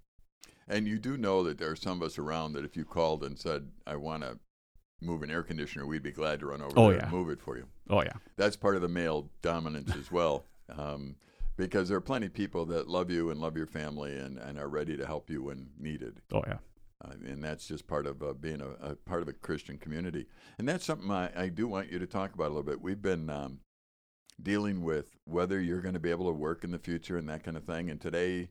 And 0.68 0.88
you 0.88 0.98
do 0.98 1.18
know 1.18 1.44
that 1.44 1.58
there 1.58 1.70
are 1.72 1.76
some 1.76 2.02
of 2.02 2.06
us 2.08 2.18
around 2.18 2.54
that 2.54 2.64
if 2.64 2.78
you 2.78 2.86
called 2.86 3.24
and 3.24 3.38
said, 3.38 3.68
I 3.86 3.98
want 3.98 4.24
to 4.24 4.40
move 5.02 5.22
an 5.22 5.30
air 5.30 5.44
conditioner, 5.44 5.86
we'd 5.86 6.04
be 6.04 6.12
glad 6.12 6.40
to 6.40 6.46
run 6.46 6.62
over 6.62 6.74
Oh, 6.78 6.88
there 6.88 6.98
yeah. 7.00 7.04
and 7.04 7.12
move 7.12 7.30
it 7.30 7.42
for 7.42 7.58
you. 7.58 7.66
Oh 7.90 8.02
yeah, 8.02 8.14
That's 8.38 8.56
part 8.56 8.78
of 8.78 8.82
the 8.82 8.88
male 8.88 9.30
dominance 9.42 9.94
as 9.96 10.10
well. 10.12 10.46
Um, 10.70 11.16
because 11.58 11.88
there 11.90 11.98
are 11.98 12.02
plenty 12.02 12.26
of 12.28 12.34
people 12.34 12.66
that 12.68 12.88
love 12.88 13.10
you 13.12 13.30
and 13.30 13.40
love 13.40 13.56
your 13.58 13.68
family 13.68 14.18
and, 14.18 14.38
and 14.38 14.58
are 14.60 14.68
ready 14.70 14.98
to 14.98 15.06
help 15.06 15.30
you 15.30 15.44
when 15.44 15.70
needed. 15.80 16.22
oh 16.34 16.42
yeah, 16.48 16.58
Uh, 17.04 17.14
and 17.26 17.44
that's 17.44 17.68
just 17.68 17.88
part 17.88 18.06
of 18.08 18.22
uh, 18.24 18.34
being 18.34 18.62
a, 18.62 18.70
a 18.92 18.96
part 18.96 19.22
of 19.22 19.28
a 19.28 19.34
Christian 19.34 19.78
community. 19.78 20.26
And 20.58 20.68
that's 20.68 20.86
something 20.86 21.12
I, 21.12 21.30
I 21.36 21.50
do 21.50 21.68
want 21.68 21.92
you 21.92 22.00
to 22.00 22.08
talk 22.08 22.34
about 22.34 22.46
a 22.48 22.54
little 22.56 22.64
bit. 22.64 22.82
We've 22.82 23.02
been 23.02 23.30
um, 23.30 23.60
dealing 24.42 24.82
with 24.84 25.06
whether 25.26 25.62
you're 25.62 25.82
going 25.82 25.94
to 25.94 26.00
be 26.00 26.12
able 26.12 26.26
to 26.28 26.32
work 26.38 26.64
in 26.64 26.72
the 26.72 26.80
future 26.80 27.18
and 27.18 27.30
that 27.30 27.44
kind 27.44 27.58
of 27.58 27.64
thing. 27.66 27.90
And 27.90 28.02
today, 28.02 28.50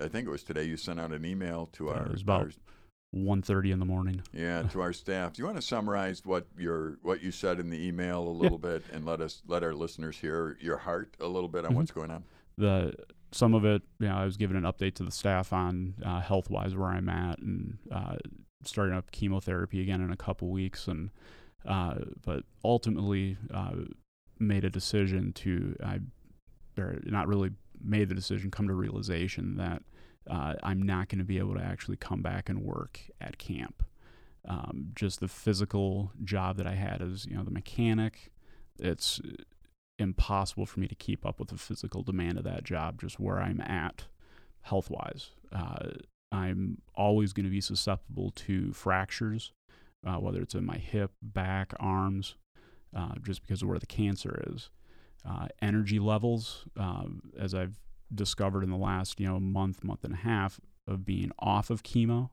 I 0.00 0.08
think 0.08 0.26
it 0.26 0.30
was 0.30 0.42
today, 0.44 0.64
you 0.64 0.76
sent 0.76 1.00
out 1.00 1.12
an 1.12 1.24
email 1.24 1.66
to 1.72 1.86
Yeah, 1.86 1.92
our, 1.92 2.06
it 2.06 2.12
was 2.12 2.22
about 2.22 2.40
our- 2.42 2.50
one 3.12 3.40
thirty 3.40 3.70
in 3.70 3.78
the 3.78 3.86
morning. 3.86 4.20
yeah 4.34 4.62
to 4.64 4.80
our 4.82 4.92
staff. 4.92 5.32
Do 5.32 5.40
you 5.40 5.46
want 5.46 5.56
to 5.56 5.62
summarize 5.62 6.22
what 6.26 6.46
your 6.58 6.98
what 7.02 7.22
you 7.22 7.30
said 7.30 7.58
in 7.60 7.70
the 7.70 7.86
email 7.86 8.18
a 8.28 8.28
little 8.28 8.58
bit 8.58 8.82
and 8.92 9.06
let 9.06 9.20
us 9.22 9.42
let 9.46 9.62
our 9.62 9.72
listeners 9.72 10.18
hear 10.18 10.58
your 10.60 10.76
heart 10.76 11.14
a 11.20 11.26
little 11.26 11.48
bit 11.48 11.64
on 11.64 11.70
Mhm. 11.72 11.76
what's 11.76 11.92
going 11.92 12.10
on? 12.10 12.24
The 12.58 12.94
some 13.32 13.54
of 13.54 13.64
it, 13.64 13.82
you 13.98 14.08
know, 14.08 14.16
I 14.16 14.24
was 14.24 14.36
giving 14.36 14.56
an 14.56 14.62
update 14.62 14.94
to 14.94 15.02
the 15.02 15.10
staff 15.10 15.52
on 15.52 15.94
uh, 16.04 16.20
health 16.20 16.48
wise 16.48 16.74
where 16.74 16.88
I'm 16.88 17.08
at 17.08 17.38
and 17.38 17.78
uh, 17.92 18.16
starting 18.64 18.94
up 18.94 19.10
chemotherapy 19.10 19.80
again 19.82 20.00
in 20.00 20.10
a 20.10 20.16
couple 20.16 20.48
weeks, 20.48 20.88
and 20.88 21.10
uh, 21.66 21.96
but 22.24 22.44
ultimately 22.64 23.36
uh, 23.52 23.72
made 24.38 24.64
a 24.64 24.70
decision 24.70 25.32
to 25.34 25.76
I 25.84 26.00
or 26.78 26.98
not 27.04 27.28
really 27.28 27.50
made 27.82 28.08
the 28.08 28.14
decision, 28.14 28.50
come 28.50 28.68
to 28.68 28.74
realization 28.74 29.56
that 29.56 29.82
uh, 30.30 30.54
I'm 30.62 30.82
not 30.82 31.08
going 31.08 31.18
to 31.18 31.24
be 31.24 31.38
able 31.38 31.54
to 31.54 31.62
actually 31.62 31.96
come 31.96 32.22
back 32.22 32.48
and 32.48 32.62
work 32.62 33.00
at 33.20 33.38
camp. 33.38 33.84
Um, 34.48 34.92
just 34.94 35.20
the 35.20 35.28
physical 35.28 36.12
job 36.22 36.56
that 36.56 36.66
I 36.66 36.74
had 36.74 37.02
as 37.02 37.26
you 37.26 37.36
know 37.36 37.42
the 37.42 37.50
mechanic, 37.50 38.30
it's 38.78 39.20
impossible 39.98 40.66
for 40.66 40.80
me 40.80 40.88
to 40.88 40.94
keep 40.94 41.24
up 41.24 41.38
with 41.38 41.48
the 41.48 41.58
physical 41.58 42.02
demand 42.02 42.38
of 42.38 42.44
that 42.44 42.64
job 42.64 43.00
just 43.00 43.18
where 43.18 43.40
I'm 43.40 43.60
at 43.60 44.04
health 44.62 44.90
wise. 44.90 45.30
Uh, 45.52 45.90
I'm 46.32 46.82
always 46.94 47.32
going 47.32 47.44
to 47.44 47.50
be 47.50 47.60
susceptible 47.60 48.32
to 48.32 48.72
fractures, 48.72 49.52
uh, 50.06 50.16
whether 50.16 50.42
it's 50.42 50.54
in 50.54 50.64
my 50.64 50.76
hip, 50.76 51.12
back, 51.22 51.72
arms, 51.78 52.34
uh, 52.94 53.14
just 53.22 53.42
because 53.42 53.62
of 53.62 53.68
where 53.68 53.78
the 53.78 53.86
cancer 53.86 54.42
is. 54.48 54.70
Uh, 55.28 55.48
energy 55.62 55.98
levels, 55.98 56.64
um, 56.76 57.32
as 57.38 57.54
I've 57.54 57.80
discovered 58.14 58.62
in 58.62 58.70
the 58.70 58.76
last 58.76 59.18
you 59.18 59.26
know 59.26 59.40
month, 59.40 59.82
month 59.82 60.04
and 60.04 60.14
a 60.14 60.18
half 60.18 60.60
of 60.86 61.04
being 61.04 61.32
off 61.38 61.70
of 61.70 61.82
chemo, 61.82 62.30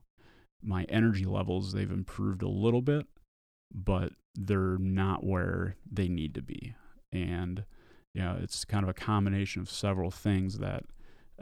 my 0.62 0.84
energy 0.84 1.24
levels 1.24 1.72
they've 1.72 1.90
improved 1.90 2.42
a 2.42 2.48
little 2.48 2.82
bit, 2.82 3.06
but 3.72 4.12
they're 4.34 4.78
not 4.78 5.24
where 5.24 5.76
they 5.90 6.08
need 6.08 6.34
to 6.34 6.42
be 6.42 6.74
and 7.14 7.64
you 8.14 8.22
know 8.22 8.36
it's 8.40 8.64
kind 8.64 8.82
of 8.82 8.88
a 8.88 8.94
combination 8.94 9.62
of 9.62 9.70
several 9.70 10.10
things 10.10 10.58
that 10.58 10.84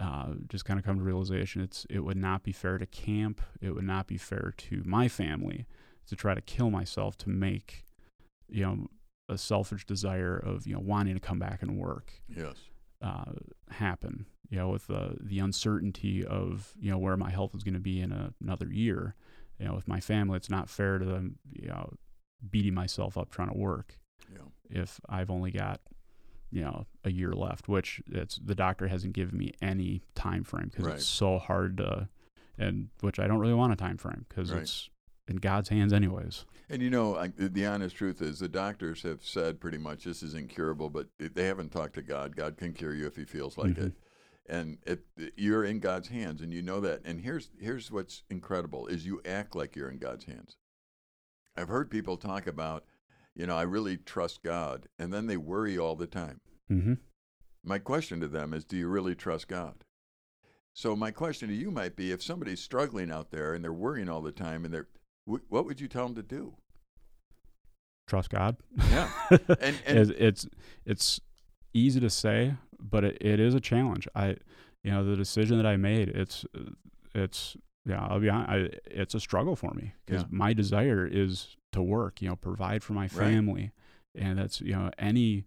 uh, 0.00 0.35
just 0.49 0.64
kind 0.64 0.79
of 0.79 0.87
come 0.87 0.97
to 0.99 1.05
realization. 1.05 1.61
It's 1.62 1.87
it 1.91 2.00
would 2.00 2.17
not 2.17 2.43
be 2.43 2.52
fair 2.52 2.79
to 2.79 2.87
camp. 2.87 3.41
It 3.61 3.71
would 3.75 3.85
not 3.85 4.07
be 4.07 4.17
fair 4.17 4.52
to 4.57 4.83
my 4.85 5.09
family 5.09 5.67
to 6.07 6.17
try 6.17 6.35
to 6.35 6.41
kill 6.41 6.71
myself 6.71 7.17
to 7.19 7.29
make 7.29 7.85
you 8.49 8.64
know 8.64 8.87
a 9.29 9.38
selfish 9.38 9.87
desire 9.87 10.37
of 10.37 10.67
you 10.67 10.75
know 10.75 10.81
wanting 10.81 11.14
to 11.14 11.21
come 11.21 11.38
back 11.38 11.62
and 11.62 11.79
work 11.79 12.12
Yes. 12.29 12.57
uh, 13.00 13.33
happen 13.71 14.26
you 14.50 14.59
know 14.59 14.69
with 14.69 14.87
the 14.88 15.17
the 15.21 15.38
uncertainty 15.38 16.25
of 16.25 16.73
you 16.79 16.91
know 16.91 16.99
where 16.99 17.17
my 17.17 17.31
health 17.31 17.55
is 17.55 17.62
going 17.62 17.75
to 17.75 17.81
be 17.81 18.00
in 18.00 18.12
a, 18.12 18.33
another 18.43 18.67
year. 18.73 19.14
You 19.59 19.67
know 19.69 19.75
with 19.75 19.87
my 19.88 20.00
family 20.00 20.37
it's 20.37 20.50
not 20.50 20.69
fair 20.69 20.99
to 20.99 21.05
them 21.05 21.37
you 21.52 21.69
know 21.69 21.93
beating 22.50 22.75
myself 22.75 23.17
up 23.17 23.31
trying 23.31 23.49
to 23.50 23.57
work 23.57 23.99
Yeah. 24.31 24.41
if 24.83 25.00
I've 25.09 25.31
only 25.31 25.50
got 25.50 25.81
you 26.50 26.61
know 26.62 26.87
a 27.05 27.11
year 27.11 27.33
left, 27.33 27.69
which 27.69 28.02
it's 28.11 28.37
the 28.37 28.55
doctor 28.55 28.88
hasn't 28.88 29.14
given 29.14 29.38
me 29.38 29.52
any 29.62 30.02
time 30.14 30.45
frame 30.45 30.69
because 30.71 30.85
Right. 30.87 30.95
it's 30.97 31.07
so 31.07 31.38
hard 31.38 31.79
to, 31.79 32.09
and 32.59 32.88
which 33.00 33.19
I 33.19 33.26
don't 33.26 33.38
really 33.41 33.55
want 33.55 33.73
a 33.73 33.76
time 33.76 33.97
frame 33.97 34.26
because 34.29 34.52
Right. 34.52 34.62
it's 34.62 34.91
in 35.29 35.37
God's 35.37 35.69
hands 35.71 35.93
anyways. 35.93 36.45
And 36.69 36.83
you 36.83 36.91
know, 36.91 37.17
I, 37.17 37.29
the- 37.29 37.67
honest 37.67 37.97
truth 37.97 38.21
is, 38.23 38.38
the 38.38 38.49
doctors 38.49 39.02
have 39.02 39.23
said 39.25 39.61
pretty 39.61 39.79
much 39.79 40.05
this 40.05 40.23
is 40.23 40.35
incurable, 40.35 40.91
but 40.91 41.09
they 41.19 41.45
haven't 41.45 41.71
talked 41.71 41.95
to 41.95 42.02
God. 42.02 42.35
God 42.37 42.57
can 42.57 42.73
cure 42.73 42.95
you 42.95 43.07
if 43.07 43.17
He 43.17 43.25
feels 43.25 43.57
like 43.57 43.75
Mhm. 43.75 43.87
it, 43.88 43.93
and 44.47 44.79
it, 44.87 45.07
you're 45.37 45.64
in 45.64 45.81
God's 45.81 46.09
hands, 46.09 46.41
and 46.43 46.52
you 46.52 46.61
know 46.62 46.81
that. 46.81 47.00
And 47.05 47.21
here's 47.21 47.50
here's 47.59 47.91
what's 47.91 48.25
incredible: 48.31 48.87
is 48.88 49.07
you 49.07 49.21
act 49.25 49.55
like 49.55 49.75
you're 49.76 49.91
in 49.91 49.99
God's 49.99 50.25
hands. 50.25 50.57
I've 51.57 51.69
heard 51.69 51.91
people 51.91 52.17
talk 52.17 52.47
about, 52.47 52.85
you 53.35 53.47
know, 53.47 53.57
I 53.57 53.62
really 53.62 53.97
trust 53.97 54.43
God, 54.43 54.87
and 54.99 55.12
then 55.12 55.27
they 55.27 55.37
worry 55.37 55.79
all 55.79 55.97
the 55.97 56.07
time. 56.07 56.41
Mm-hmm. 56.71 56.95
My 57.65 57.79
question 57.79 58.21
to 58.21 58.29
them 58.29 58.53
is, 58.53 58.65
do 58.65 58.77
you 58.77 58.89
really 58.89 59.15
trust 59.15 59.49
God? 59.49 59.85
So 60.75 60.97
my 60.97 61.11
question 61.11 61.49
to 61.49 61.55
you 61.55 61.71
might 61.71 61.97
be, 61.97 62.12
if 62.12 62.23
somebody's 62.23 62.61
struggling 62.61 63.11
out 63.11 63.31
there 63.31 63.55
and 63.55 63.62
they're 63.62 63.73
worrying 63.73 64.09
all 64.09 64.23
the 64.23 64.33
time, 64.33 64.65
and 64.65 64.73
they're, 64.73 64.89
wh- 65.27 65.51
what 65.51 65.65
would 65.67 65.81
you 65.81 65.89
tell 65.89 66.07
them 66.07 66.15
to 66.17 66.23
do? 66.23 66.55
Trust 68.07 68.31
God. 68.31 68.57
Yeah. 68.91 69.11
And- 69.61 69.79
and- 69.87 69.99
it's, 69.99 70.11
it's 70.19 70.47
it's 70.85 71.21
easy 71.75 72.01
to 72.01 72.11
say, 72.11 72.55
but 72.81 73.05
it, 73.05 73.19
it 73.21 73.41
is 73.41 73.55
a 73.55 73.61
challenge. 73.61 74.07
I, 74.15 74.37
you 74.83 74.91
know, 74.91 75.05
the 75.05 75.17
decision 75.17 75.57
that 75.59 75.67
I 75.67 75.77
made, 75.77 76.09
it's 76.09 76.45
it's 77.15 77.57
yeah, 77.87 78.05
I'll 78.05 78.21
be 78.21 78.29
honest, 78.29 78.51
I, 78.51 78.79
it's 78.91 79.15
a 79.15 79.21
struggle 79.21 79.57
for 79.57 79.73
me 79.75 79.93
because 80.05 80.23
Yeah. 80.23 80.29
my 80.31 80.53
desire 80.53 81.07
is 81.11 81.57
to 81.73 81.83
work, 81.83 82.23
you 82.23 82.29
know, 82.29 82.37
provide 82.37 82.83
for 82.83 82.93
my 82.93 83.09
family, 83.09 83.73
and 84.14 84.38
that's 84.38 84.61
you 84.61 84.73
know 84.73 84.91
any 84.99 85.45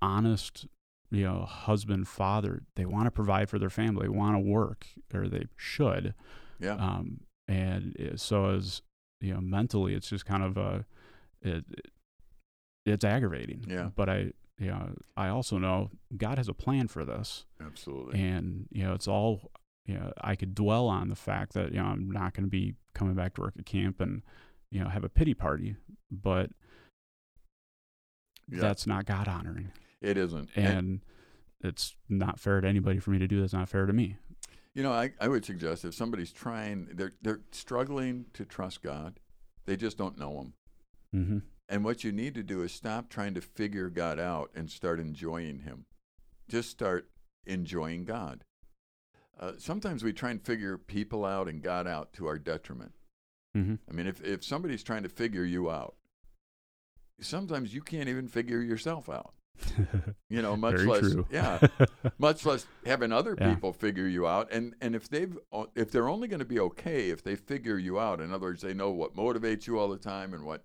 honest 0.00 0.66
you 1.10 1.24
know 1.24 1.44
husband 1.44 2.06
father 2.06 2.62
they 2.76 2.84
want 2.84 3.06
to 3.06 3.10
provide 3.10 3.48
for 3.48 3.58
their 3.58 3.70
family 3.70 4.02
they 4.02 4.08
want 4.08 4.36
to 4.36 4.38
work 4.40 4.86
or 5.14 5.26
they 5.28 5.44
should 5.56 6.14
Yeah. 6.60 6.74
um, 6.74 7.20
and 7.48 8.12
so 8.16 8.50
as 8.50 8.82
you 9.20 9.32
know 9.34 9.40
mentally 9.40 9.94
it's 9.94 10.08
just 10.10 10.26
kind 10.26 10.42
of 10.44 10.56
a 10.56 10.84
it, 11.42 11.64
it- 11.70 11.92
it's 12.86 13.04
aggravating 13.04 13.64
Yeah. 13.68 13.90
but 13.96 14.08
i 14.08 14.32
you 14.58 14.68
know 14.68 14.90
i 15.16 15.28
also 15.28 15.58
know 15.58 15.90
god 16.16 16.38
has 16.38 16.48
a 16.48 16.54
plan 16.54 16.88
for 16.88 17.04
this 17.04 17.44
Absolutely. 17.60 18.20
and 18.20 18.66
you 18.70 18.82
know 18.84 18.92
it's 18.94 19.08
all 19.08 19.50
you 19.86 19.94
know 19.94 20.12
i 20.20 20.34
could 20.36 20.54
dwell 20.54 20.88
on 20.88 21.08
the 21.08 21.16
fact 21.16 21.52
that 21.54 21.72
you 21.72 21.78
know 21.78 21.86
i'm 21.86 22.10
not 22.10 22.34
going 22.34 22.44
to 22.44 22.50
be 22.50 22.74
coming 22.94 23.14
back 23.14 23.34
to 23.34 23.40
work 23.40 23.54
at 23.58 23.66
camp 23.66 24.00
and 24.00 24.22
you 24.70 24.80
know 24.80 24.88
have 24.88 25.04
a 25.04 25.08
pity 25.08 25.34
party 25.34 25.76
but 26.10 26.50
Yeah. 28.50 28.60
that's 28.60 28.86
not 28.86 29.04
god 29.06 29.28
honoring 29.28 29.72
It 30.00 30.16
isn't. 30.16 30.50
and 30.56 31.00
it's 31.60 31.96
not 32.08 32.38
fair 32.38 32.60
to 32.60 32.68
anybody 32.68 32.98
for 32.98 33.10
me 33.10 33.18
to 33.18 33.28
do 33.28 33.40
that's 33.40 33.52
not 33.52 33.68
fair 33.68 33.86
to 33.86 33.92
me 33.92 34.16
you 34.74 34.84
know, 34.84 34.92
I, 34.92 35.10
I 35.20 35.26
would 35.26 35.44
suggest 35.44 35.84
if 35.84 35.92
somebody's 35.94 36.30
trying, 36.30 36.86
they're 36.92 37.14
they're 37.20 37.40
struggling 37.50 38.26
to 38.34 38.44
trust 38.44 38.80
God, 38.80 39.18
they 39.66 39.76
just 39.76 39.98
don't 39.98 40.16
know 40.16 40.38
Him. 40.40 40.52
mm-hmm. 41.12 41.38
And 41.68 41.84
what 41.84 42.04
you 42.04 42.12
need 42.12 42.34
to 42.36 42.44
do 42.44 42.62
is 42.62 42.70
stop 42.70 43.08
trying 43.08 43.34
to 43.34 43.40
figure 43.40 43.90
God 43.90 44.20
out 44.20 44.50
and 44.54 44.70
start 44.70 45.00
enjoying 45.00 45.60
Him. 45.60 45.86
Just 46.48 46.70
start 46.70 47.10
enjoying 47.44 48.04
God. 48.04 48.44
Uh, 49.40 49.52
sometimes 49.58 50.04
we 50.04 50.12
try 50.12 50.30
and 50.30 50.40
figure 50.46 50.78
people 50.78 51.24
out 51.24 51.48
and 51.48 51.60
God 51.60 51.88
out 51.88 52.12
to 52.12 52.26
our 52.28 52.38
detriment. 52.38 52.92
Mm-hmm. 53.56 53.74
I 53.88 53.92
mean, 53.92 54.06
if, 54.06 54.22
if 54.22 54.44
somebody's 54.44 54.82
trying 54.82 55.02
to 55.04 55.08
figure 55.08 55.44
you 55.44 55.70
out, 55.70 55.94
sometimes 57.20 57.74
you 57.74 57.80
can't 57.80 58.08
even 58.08 58.28
figure 58.28 58.60
yourself 58.60 59.08
out. 59.08 59.34
You 60.30 60.42
know, 60.42 60.56
much 60.56 60.76
Very 60.76 60.86
less 60.86 61.16
yeah, 61.30 61.58
much 62.18 62.44
less 62.44 62.66
having 62.84 63.12
other 63.12 63.34
Yeah. 63.40 63.54
people 63.54 63.72
figure 63.72 64.06
you 64.06 64.26
out. 64.26 64.52
And 64.52 64.74
and 64.82 64.94
if 64.94 65.08
they've 65.08 65.36
if 65.74 65.90
they're 65.90 66.08
only 66.08 66.28
going 66.28 66.40
to 66.40 66.44
be 66.44 66.60
okay 66.60 67.08
if 67.08 67.22
they 67.22 67.34
figure 67.34 67.78
you 67.78 67.98
out. 67.98 68.20
In 68.20 68.30
other 68.30 68.48
words, 68.48 68.60
they 68.60 68.74
know 68.74 68.90
what 68.90 69.16
motivates 69.16 69.66
you 69.66 69.78
all 69.78 69.88
the 69.88 69.96
time 69.96 70.34
and 70.34 70.44
what 70.44 70.64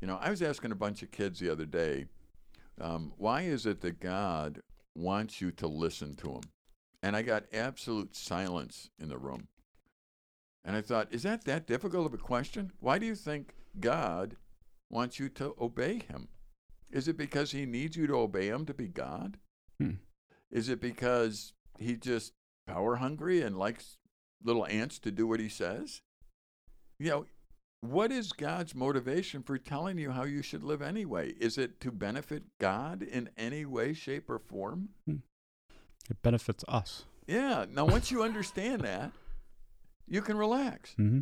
you 0.00 0.08
know. 0.08 0.18
I 0.20 0.30
was 0.30 0.42
asking 0.42 0.72
a 0.72 0.74
bunch 0.74 1.04
of 1.04 1.12
kids 1.12 1.38
the 1.38 1.48
other 1.48 1.66
day, 1.66 2.06
um, 2.80 3.12
why 3.16 3.42
is 3.42 3.64
it 3.64 3.80
that 3.82 4.00
God 4.00 4.60
wants 4.96 5.40
you 5.40 5.52
to 5.52 5.68
listen 5.68 6.16
to 6.16 6.32
Him? 6.32 6.42
And 7.04 7.14
I 7.14 7.22
got 7.22 7.44
absolute 7.52 8.16
silence 8.16 8.90
in 8.98 9.08
the 9.08 9.18
room. 9.18 9.46
And 10.66 10.74
I 10.74 10.82
thought, 10.82 11.12
is 11.12 11.22
that 11.22 11.44
that 11.44 11.68
difficult 11.68 12.06
of 12.06 12.12
a 12.12 12.18
question? 12.18 12.72
Why 12.80 12.98
do 12.98 13.06
you 13.06 13.14
think 13.14 13.54
God 13.78 14.36
wants 14.90 15.20
you 15.20 15.28
to 15.30 15.54
obey 15.60 16.00
Him? 16.00 16.28
Is 16.90 17.06
it 17.06 17.16
because 17.16 17.52
He 17.52 17.64
needs 17.64 17.96
you 17.96 18.08
to 18.08 18.16
obey 18.16 18.48
Him 18.48 18.66
to 18.66 18.74
be 18.74 18.88
God? 18.88 19.38
Hmm. 19.78 19.92
Is 20.50 20.68
it 20.68 20.80
because 20.80 21.52
He 21.78 21.94
just 21.96 22.32
power 22.66 22.96
hungry 22.96 23.42
and 23.42 23.56
likes 23.56 23.96
little 24.42 24.66
ants 24.66 24.98
to 24.98 25.12
do 25.12 25.28
what 25.28 25.38
He 25.38 25.48
says? 25.48 26.02
You 26.98 27.10
know, 27.10 27.26
what 27.80 28.10
is 28.10 28.32
God's 28.32 28.74
motivation 28.74 29.42
for 29.44 29.58
telling 29.58 29.98
you 29.98 30.10
how 30.10 30.24
you 30.24 30.42
should 30.42 30.64
live 30.64 30.82
anyway? 30.82 31.34
Is 31.38 31.58
it 31.58 31.80
to 31.82 31.92
benefit 31.92 32.42
God 32.58 33.02
in 33.02 33.30
any 33.36 33.64
way, 33.64 33.92
shape, 33.92 34.28
or 34.28 34.40
form? 34.40 34.88
It 36.10 36.22
benefits 36.22 36.64
us. 36.66 37.04
Yeah. 37.28 37.66
Now, 37.70 37.84
once 37.84 38.10
you 38.10 38.24
understand 38.24 38.80
that, 38.82 39.12
you 40.06 40.22
can 40.22 40.36
relax 40.36 40.94
hmm 40.94 41.20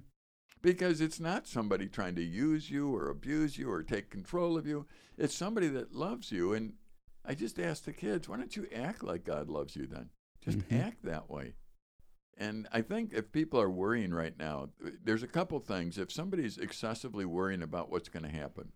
because 0.63 1.03
it's 1.03 1.21
not 1.21 1.47
somebody 1.47 1.87
trying 1.87 2.15
to 2.15 2.23
use 2.25 2.71
you 2.71 2.95
or 2.95 3.11
abuse 3.11 3.59
you 3.59 3.71
or 3.71 3.83
take 3.83 4.09
control 4.09 4.57
of 4.57 4.67
you. 4.67 4.87
It's 5.19 5.35
somebody 5.35 5.69
that 5.69 5.95
loves 5.95 6.33
you. 6.33 6.55
And 6.55 6.73
I 7.23 7.35
just 7.35 7.59
ask 7.59 7.85
the 7.85 7.93
kids, 7.93 8.31
why 8.31 8.39
don't 8.39 8.57
you 8.57 8.67
act 8.75 9.05
like 9.05 9.25
God 9.25 9.51
loves 9.51 9.77
you 9.77 9.87
then? 9.87 10.09
Just 10.41 10.61
Mhm. 10.61 10.81
act 10.81 11.03
that 11.05 11.29
way. 11.29 11.53
And 12.39 12.67
I 12.73 12.81
think 12.81 13.13
if 13.13 13.31
people 13.31 13.61
are 13.61 13.69
worrying 13.71 14.15
right 14.15 14.39
now, 14.39 14.71
there's 15.03 15.23
a 15.23 15.29
couple 15.29 15.61
things. 15.61 15.99
If 15.99 16.11
somebody's 16.11 16.57
excessively 16.57 17.27
worrying 17.27 17.63
about 17.63 17.91
what's 17.91 18.09
going 18.09 18.25
to 18.25 18.31
happen, 18.31 18.73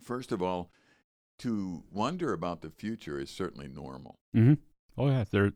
first 0.00 0.32
of 0.32 0.40
all, 0.40 0.72
to 1.40 1.84
wonder 1.90 2.32
about 2.32 2.62
the 2.62 2.70
future 2.70 3.20
is 3.20 3.28
certainly 3.30 3.68
normal. 3.68 4.18
hmm 4.32 4.54
Oh 4.96 5.08
yeah, 5.08 5.24
there. 5.30 5.52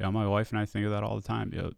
Yeah, 0.00 0.10
my 0.10 0.26
wife 0.26 0.50
and 0.50 0.58
I 0.58 0.66
think 0.66 0.84
of 0.86 0.90
that 0.90 1.04
all 1.04 1.14
the 1.14 1.22
time. 1.26 1.52
You 1.54 1.62
know, 1.62 1.72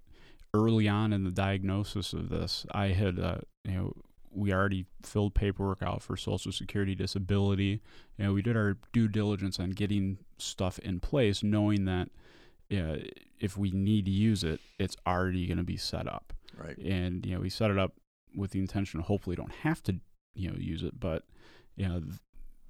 early 0.55 0.89
on 0.89 1.13
in 1.13 1.25
the 1.25 1.31
diagnosis 1.31 2.13
of 2.15 2.31
this, 2.31 2.65
I 2.73 2.89
had, 2.89 3.19
uh, 3.19 3.39
you 3.65 3.73
know, 3.73 3.93
we 4.31 4.53
already 4.53 4.87
filled 5.03 5.35
paperwork 5.35 5.83
out 5.83 6.03
for 6.03 6.17
Social 6.17 6.51
Security 6.53 6.95
disability. 6.95 7.83
You 8.17 8.25
know, 8.25 8.33
we 8.33 8.43
did 8.43 8.57
our 8.57 8.77
due 8.93 9.09
diligence 9.09 9.61
on 9.61 9.71
getting 9.71 10.19
stuff 10.39 10.79
in 10.79 11.01
place, 11.01 11.43
knowing 11.43 11.85
that, 11.85 12.09
yeah, 12.69 12.97
if 13.39 13.57
we 13.59 13.71
need 13.71 14.07
to 14.07 14.11
use 14.11 14.43
it, 14.43 14.61
it's 14.79 14.97
already 15.07 15.47
going 15.47 15.59
to 15.59 15.65
be 15.65 15.77
set 15.77 16.07
up. 16.09 16.33
Right. 16.57 16.79
and 16.79 17.27
you 17.27 17.35
know 17.35 17.41
we 17.41 17.51
set 17.51 17.73
it 17.73 17.79
up 17.79 17.95
with 18.37 18.53
the 18.53 18.61
intention 18.61 19.01
of 19.01 19.07
hopefully 19.07 19.35
don't 19.35 19.51
have 19.51 19.83
to 19.83 19.97
you 20.37 20.49
know 20.49 20.57
use 20.57 20.85
it 20.85 21.01
but 21.01 21.25
you 21.75 21.89
know 21.89 21.99
th- 21.99 22.21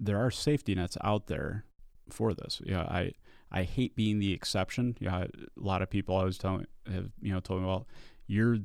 there 0.00 0.18
are 0.18 0.30
safety 0.30 0.74
nets 0.74 0.96
out 1.04 1.26
there 1.26 1.66
for 2.08 2.32
this 2.32 2.62
yeah 2.64 2.84
i 2.84 3.12
i 3.54 3.62
hate 3.62 3.94
being 3.96 4.18
the 4.18 4.32
exception 4.32 4.96
yeah 5.00 5.24
a 5.24 5.28
lot 5.56 5.80
of 5.82 5.88
people 5.88 6.14
always 6.14 6.36
tell 6.38 6.58
me 6.58 6.64
have 6.92 7.10
you 7.22 7.32
know 7.32 7.40
told 7.40 7.60
me 7.62 7.66
well 7.66 7.86
you're 8.26 8.58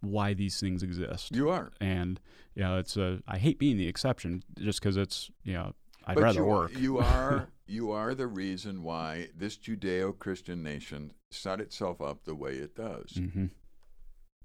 why 0.00 0.34
these 0.34 0.60
things 0.60 0.82
exist 0.82 1.34
You 1.34 1.48
are. 1.48 1.72
and 1.80 2.20
you 2.54 2.62
know 2.62 2.76
it's 2.78 2.96
a 2.98 3.22
i 3.26 3.38
hate 3.38 3.58
being 3.58 3.78
the 3.78 3.88
exception 3.88 4.42
just 4.58 4.80
because 4.80 4.96
it's 4.98 5.30
you 5.44 5.54
know 5.54 5.72
i'd 6.06 6.16
But 6.16 6.24
rather 6.24 6.40
you, 6.40 6.44
work 6.46 6.72
You 6.78 6.98
are 6.98 7.48
you 7.66 7.90
are 7.92 8.14
the 8.14 8.26
reason 8.26 8.82
why 8.82 9.28
this 9.34 9.56
Judeo-Christian 9.56 10.62
nation 10.62 11.12
set 11.30 11.60
itself 11.62 12.02
up 12.02 12.24
the 12.24 12.34
way 12.34 12.56
it 12.56 12.76
does. 12.76 13.12
hmm 13.16 13.46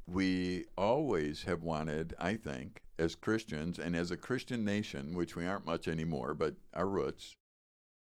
We 0.07 0.65
always 0.77 1.43
have 1.43 1.61
wanted, 1.61 2.13
I 2.17 2.35
think, 2.35 2.81
as 2.97 3.15
Christians 3.15 3.77
and 3.77 3.95
as 3.95 4.09
a 4.11 4.17
Christian 4.17 4.63
nation, 4.65 5.15
which 5.15 5.35
we 5.35 5.45
aren't 5.45 5.65
much 5.65 5.87
anymore, 5.87 6.33
but 6.33 6.55
our 6.73 6.87
roots, 6.87 7.35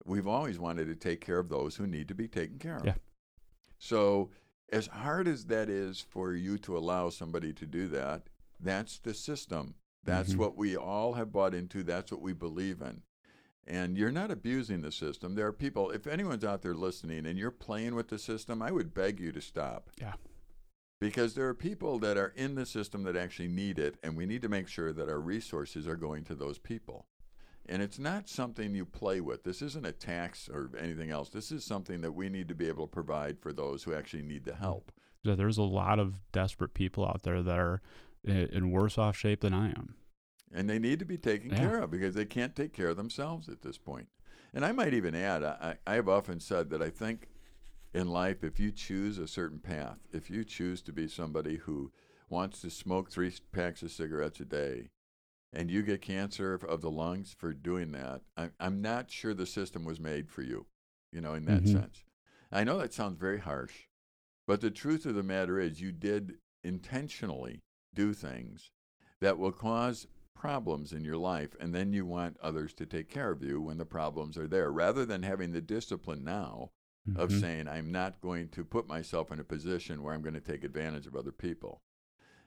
we've 0.05 0.27
always 0.27 0.59
wanted 0.59 0.85
to 0.87 0.95
take 0.95 1.21
care 1.21 1.39
of 1.39 1.49
those 1.49 1.75
who 1.75 1.87
need 1.87 2.07
to 2.07 2.15
be 2.15 2.27
taken 2.27 2.57
care 2.59 2.77
of. 2.77 2.85
Yeah. 2.85 2.95
So, 3.77 4.29
as 4.71 4.87
hard 4.87 5.27
as 5.27 5.45
that 5.45 5.69
is 5.69 6.01
for 6.01 6.33
you 6.33 6.57
to 6.59 6.77
allow 6.77 7.09
somebody 7.09 7.53
to 7.53 7.65
do 7.65 7.87
that, 7.89 8.23
that's 8.59 8.97
the 8.99 9.13
system. 9.13 9.75
That's 10.03 10.33
Mhm. 10.33 10.37
what 10.37 10.57
we 10.57 10.75
all 10.75 11.13
have 11.13 11.31
bought 11.31 11.53
into. 11.53 11.83
That's 11.83 12.11
what 12.11 12.21
we 12.21 12.33
believe 12.33 12.81
in. 12.81 13.03
And 13.65 13.97
you're 13.97 14.11
not 14.11 14.31
abusing 14.31 14.81
the 14.81 14.91
system. 14.91 15.35
There 15.35 15.47
are 15.47 15.53
people, 15.53 15.91
if 15.91 16.05
anyone's 16.07 16.43
out 16.43 16.61
there 16.61 16.73
listening 16.73 17.25
and 17.25 17.37
you're 17.39 17.51
playing 17.51 17.95
with 17.95 18.09
the 18.09 18.19
system, 18.19 18.61
I 18.61 18.71
would 18.71 18.93
beg 18.93 19.19
you 19.19 19.31
to 19.31 19.41
stop. 19.41 19.89
Yeah. 19.97 20.15
Because 20.99 21.35
there 21.35 21.47
are 21.47 21.53
people 21.53 21.99
that 21.99 22.17
are 22.17 22.33
in 22.35 22.55
the 22.55 22.65
system 22.65 23.03
that 23.03 23.15
actually 23.15 23.47
need 23.47 23.79
it, 23.79 23.97
and 24.03 24.17
we 24.17 24.25
need 24.25 24.41
to 24.41 24.49
make 24.49 24.67
sure 24.67 24.91
that 24.93 25.07
our 25.09 25.19
resources 25.19 25.87
are 25.87 25.95
going 25.95 26.23
to 26.25 26.35
those 26.35 26.57
people. 26.59 27.07
And 27.67 27.82
it's 27.82 27.99
not 27.99 28.28
something 28.28 28.76
you 28.76 28.86
play 28.86 29.21
with. 29.21 29.43
This 29.43 29.62
isn't 29.62 29.86
a 29.86 29.91
tax 29.93 30.49
or 30.49 30.69
anything 30.78 31.12
else. 31.12 31.30
This 31.30 31.52
is 31.52 31.63
something 31.63 32.02
that 32.02 32.12
we 32.12 32.28
need 32.30 32.49
to 32.49 32.56
be 32.56 32.67
able 32.67 32.88
to 32.88 32.91
provide 32.91 33.39
for 33.39 33.54
those 33.54 33.84
who 33.84 33.93
actually 33.93 34.23
need 34.23 34.43
the 34.43 34.56
help. 34.56 34.91
So 35.26 35.36
there's 35.36 35.58
a 35.58 35.63
lot 35.63 35.99
of 35.99 36.15
desperate 36.34 36.73
people 36.73 37.06
out 37.08 37.23
there 37.23 37.41
that 37.41 37.58
are 37.58 37.82
in 38.26 38.71
worse 38.71 38.97
off 38.97 39.17
shape 39.17 39.41
than 39.41 39.54
i 39.54 39.67
am 39.67 39.95
and 40.54 40.69
they 40.69 40.80
need 40.80 40.99
to 40.99 41.06
be 41.06 41.17
taken 41.17 41.49
Yeah. 41.49 41.58
care 41.60 41.80
of 41.82 41.91
because 41.91 42.13
they 42.15 42.26
can't 42.26 42.56
take 42.56 42.73
care 42.73 42.89
of 42.89 42.97
themselves 42.97 43.49
at 43.49 43.63
this 43.63 43.78
point. 43.78 44.08
And 44.54 44.63
I 44.63 44.71
might 44.71 44.93
even 44.93 45.15
add, 45.15 45.43
I, 45.43 45.78
I 45.88 45.95
have 45.95 46.08
often 46.08 46.39
said 46.39 46.69
that 46.69 46.82
I 46.82 46.91
think 46.91 47.28
in 47.93 48.08
life, 48.08 48.43
if 48.43 48.60
you 48.60 48.71
choose 48.71 49.17
a 49.17 49.28
certain 49.28 49.58
path, 49.60 49.97
if 50.12 50.30
you 50.30 50.43
choose 50.43 50.82
to 50.84 50.93
be 50.93 51.08
somebody 51.08 51.58
who 51.58 51.91
wants 52.30 52.62
to 52.62 52.69
smoke 52.69 53.10
three 53.10 53.34
packs 53.52 53.82
of 53.82 53.91
cigarettes 53.91 54.39
a 54.41 54.45
day, 54.45 54.89
and 55.53 55.69
you 55.71 55.83
get 55.83 56.01
cancer 56.01 56.53
of- 56.53 56.63
of 56.63 56.81
the 56.81 56.91
lungs 56.91 57.33
for 57.37 57.53
doing 57.53 57.91
that, 57.91 58.21
I, 58.35 58.49
I'm 58.59 58.81
not 58.81 59.11
sure 59.11 59.33
the 59.33 59.45
system 59.45 59.85
was 59.85 59.99
made 59.99 60.29
for 60.29 60.41
you, 60.41 60.65
you 61.11 61.21
know, 61.21 61.33
in 61.35 61.45
that 61.45 61.63
Mhm. 61.63 61.71
sense. 61.71 62.03
I 62.51 62.63
know 62.63 62.77
that 62.79 62.93
sounds 62.93 63.17
very 63.17 63.39
harsh, 63.39 63.87
but 64.47 64.61
the 64.61 64.71
truth 64.71 65.05
of 65.05 65.15
the 65.15 65.23
matter 65.23 65.59
is 65.59 65.79
you 65.81 65.91
did 65.91 66.39
intentionally 66.63 67.61
do 67.93 68.13
things 68.13 68.71
that 69.19 69.37
will 69.37 69.51
cause 69.51 70.07
problems 70.33 70.91
in 70.91 71.05
your 71.05 71.17
life, 71.17 71.55
and 71.59 71.73
then 71.73 71.93
you 71.93 72.05
want 72.05 72.37
others 72.39 72.73
to 72.73 72.85
take 72.85 73.07
care 73.09 73.31
of 73.31 73.43
you 73.43 73.61
when 73.61 73.77
the 73.77 73.85
problems 73.85 74.37
are 74.37 74.47
there, 74.47 74.71
rather 74.71 75.05
than 75.05 75.23
having 75.23 75.51
the 75.51 75.61
discipline 75.61 76.23
now 76.23 76.71
of 77.15 77.29
Mhm. 77.29 77.39
saying, 77.39 77.67
I'm 77.67 77.91
not 77.91 78.19
going 78.21 78.49
to 78.49 78.65
put 78.65 78.87
myself 78.87 79.31
in 79.31 79.39
a 79.39 79.43
position 79.43 80.01
where 80.03 80.13
I'm 80.13 80.21
going 80.21 80.33
to 80.33 80.41
take 80.41 80.63
advantage 80.63 81.05
of 81.07 81.15
other 81.15 81.31
people. 81.31 81.81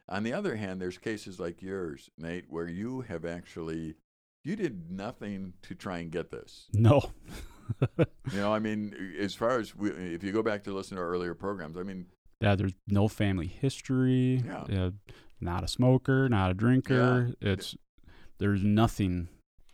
On 0.09 0.23
the 0.23 0.33
other 0.33 0.57
hand, 0.57 0.81
there's 0.81 0.99
cases 0.99 1.41
like 1.41 1.63
yours, 1.63 2.11
Nate, 2.17 2.45
where 2.49 2.69
you 2.69 3.01
have 3.03 3.25
actually 3.25 3.95
you 4.45 4.55
did 4.55 4.91
nothing 4.91 5.55
to 5.63 5.75
try 5.75 5.99
and 5.99 6.11
get 6.11 6.31
this. 6.31 6.67
no 6.73 7.11
You 7.99 8.39
know, 8.39 8.53
I 8.55 8.61
mean, 8.61 8.95
as 9.19 9.35
far 9.35 9.59
as 9.59 9.75
we, 9.75 9.91
if 9.91 10.23
you 10.23 10.31
go 10.31 10.43
back 10.43 10.63
to 10.65 10.73
listen 10.73 10.97
to 10.97 11.03
our 11.03 11.09
earlier 11.09 11.35
programs, 11.35 11.77
I 11.77 11.83
mean, 11.83 12.07
Yeah, 12.41 12.55
there's 12.55 12.75
no 12.87 13.09
family 13.09 13.49
history. 13.49 14.43
Yeah. 14.69 14.91
not 15.41 15.65
a 15.65 15.69
smoker, 15.69 16.29
not 16.29 16.53
a 16.53 16.55
drinker. 16.55 17.33
Yeah. 17.41 17.53
It's 17.53 17.77
there's 18.39 18.63
nothing. 18.63 19.29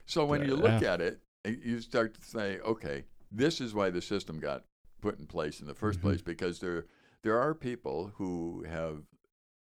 So 0.07 0.25
when 0.25 0.41
Uh, 0.41 0.45
you 0.45 0.57
look 0.57 0.81
yeah. 0.83 0.95
at 0.95 1.01
it, 1.03 1.21
you 1.45 1.81
start 1.81 2.15
to 2.15 2.23
say, 2.25 2.59
okay, 2.61 3.05
this 3.31 3.61
is 3.61 3.75
why 3.75 3.91
the 3.91 4.01
system 4.01 4.39
got 4.41 4.65
put 5.03 5.19
in 5.19 5.27
place 5.27 5.61
in 5.61 5.67
the 5.67 5.75
1st 5.75 5.99
Mhm. 5.99 6.03
place 6.03 6.23
because 6.23 6.61
there 6.61 6.87
there 7.23 7.39
are 7.39 7.55
people 7.55 8.13
who 8.17 8.65
have 8.69 9.05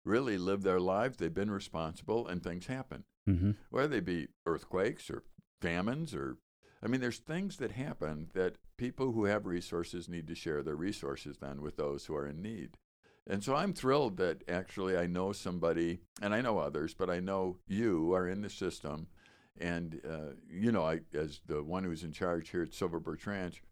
really 0.04 0.38
live 0.38 0.62
their 0.62 0.80
lives, 0.80 1.16
they've 1.16 1.32
been 1.32 1.50
responsible, 1.50 2.26
and 2.26 2.42
things 2.42 2.66
happen. 2.66 3.04
hmm 3.26 3.52
Whether 3.70 3.88
they 3.88 4.00
be 4.00 4.28
earthquakes 4.46 5.10
or 5.10 5.22
famines 5.60 6.14
or 6.14 6.38
I 6.84 6.88
mean, 6.88 7.00
there's 7.00 7.18
things 7.18 7.58
that 7.58 7.70
happen 7.70 8.30
that 8.34 8.56
people 8.76 9.12
who 9.12 9.26
have 9.26 9.46
resources 9.46 10.08
need 10.08 10.26
to 10.26 10.34
share 10.34 10.62
their 10.62 10.74
resources 10.74 11.38
then 11.38 11.62
with 11.62 11.76
those 11.76 12.06
who 12.06 12.16
are 12.16 12.26
in 12.26 12.42
need. 12.42 12.76
And 13.24 13.44
so 13.44 13.54
I'm 13.54 13.72
thrilled 13.72 14.16
that 14.16 14.42
actually 14.48 14.96
I 14.96 15.06
know 15.06 15.30
somebody, 15.32 16.00
and 16.20 16.34
I 16.34 16.40
know 16.40 16.58
others, 16.58 16.92
but 16.92 17.08
I 17.08 17.20
know 17.20 17.58
you 17.68 18.12
are 18.14 18.26
in 18.26 18.42
the 18.42 18.50
system. 18.50 19.06
And, 19.60 20.00
uh, 20.04 20.34
you 20.50 20.72
know, 20.72 20.82
I, 20.82 21.00
as 21.14 21.40
the 21.46 21.62
one 21.62 21.84
who's 21.84 22.02
in 22.02 22.10
charge 22.10 22.50
here 22.50 22.62
at 22.62 22.74
Silver 22.74 22.98
Birch 22.98 23.26
Ranch, 23.26 23.62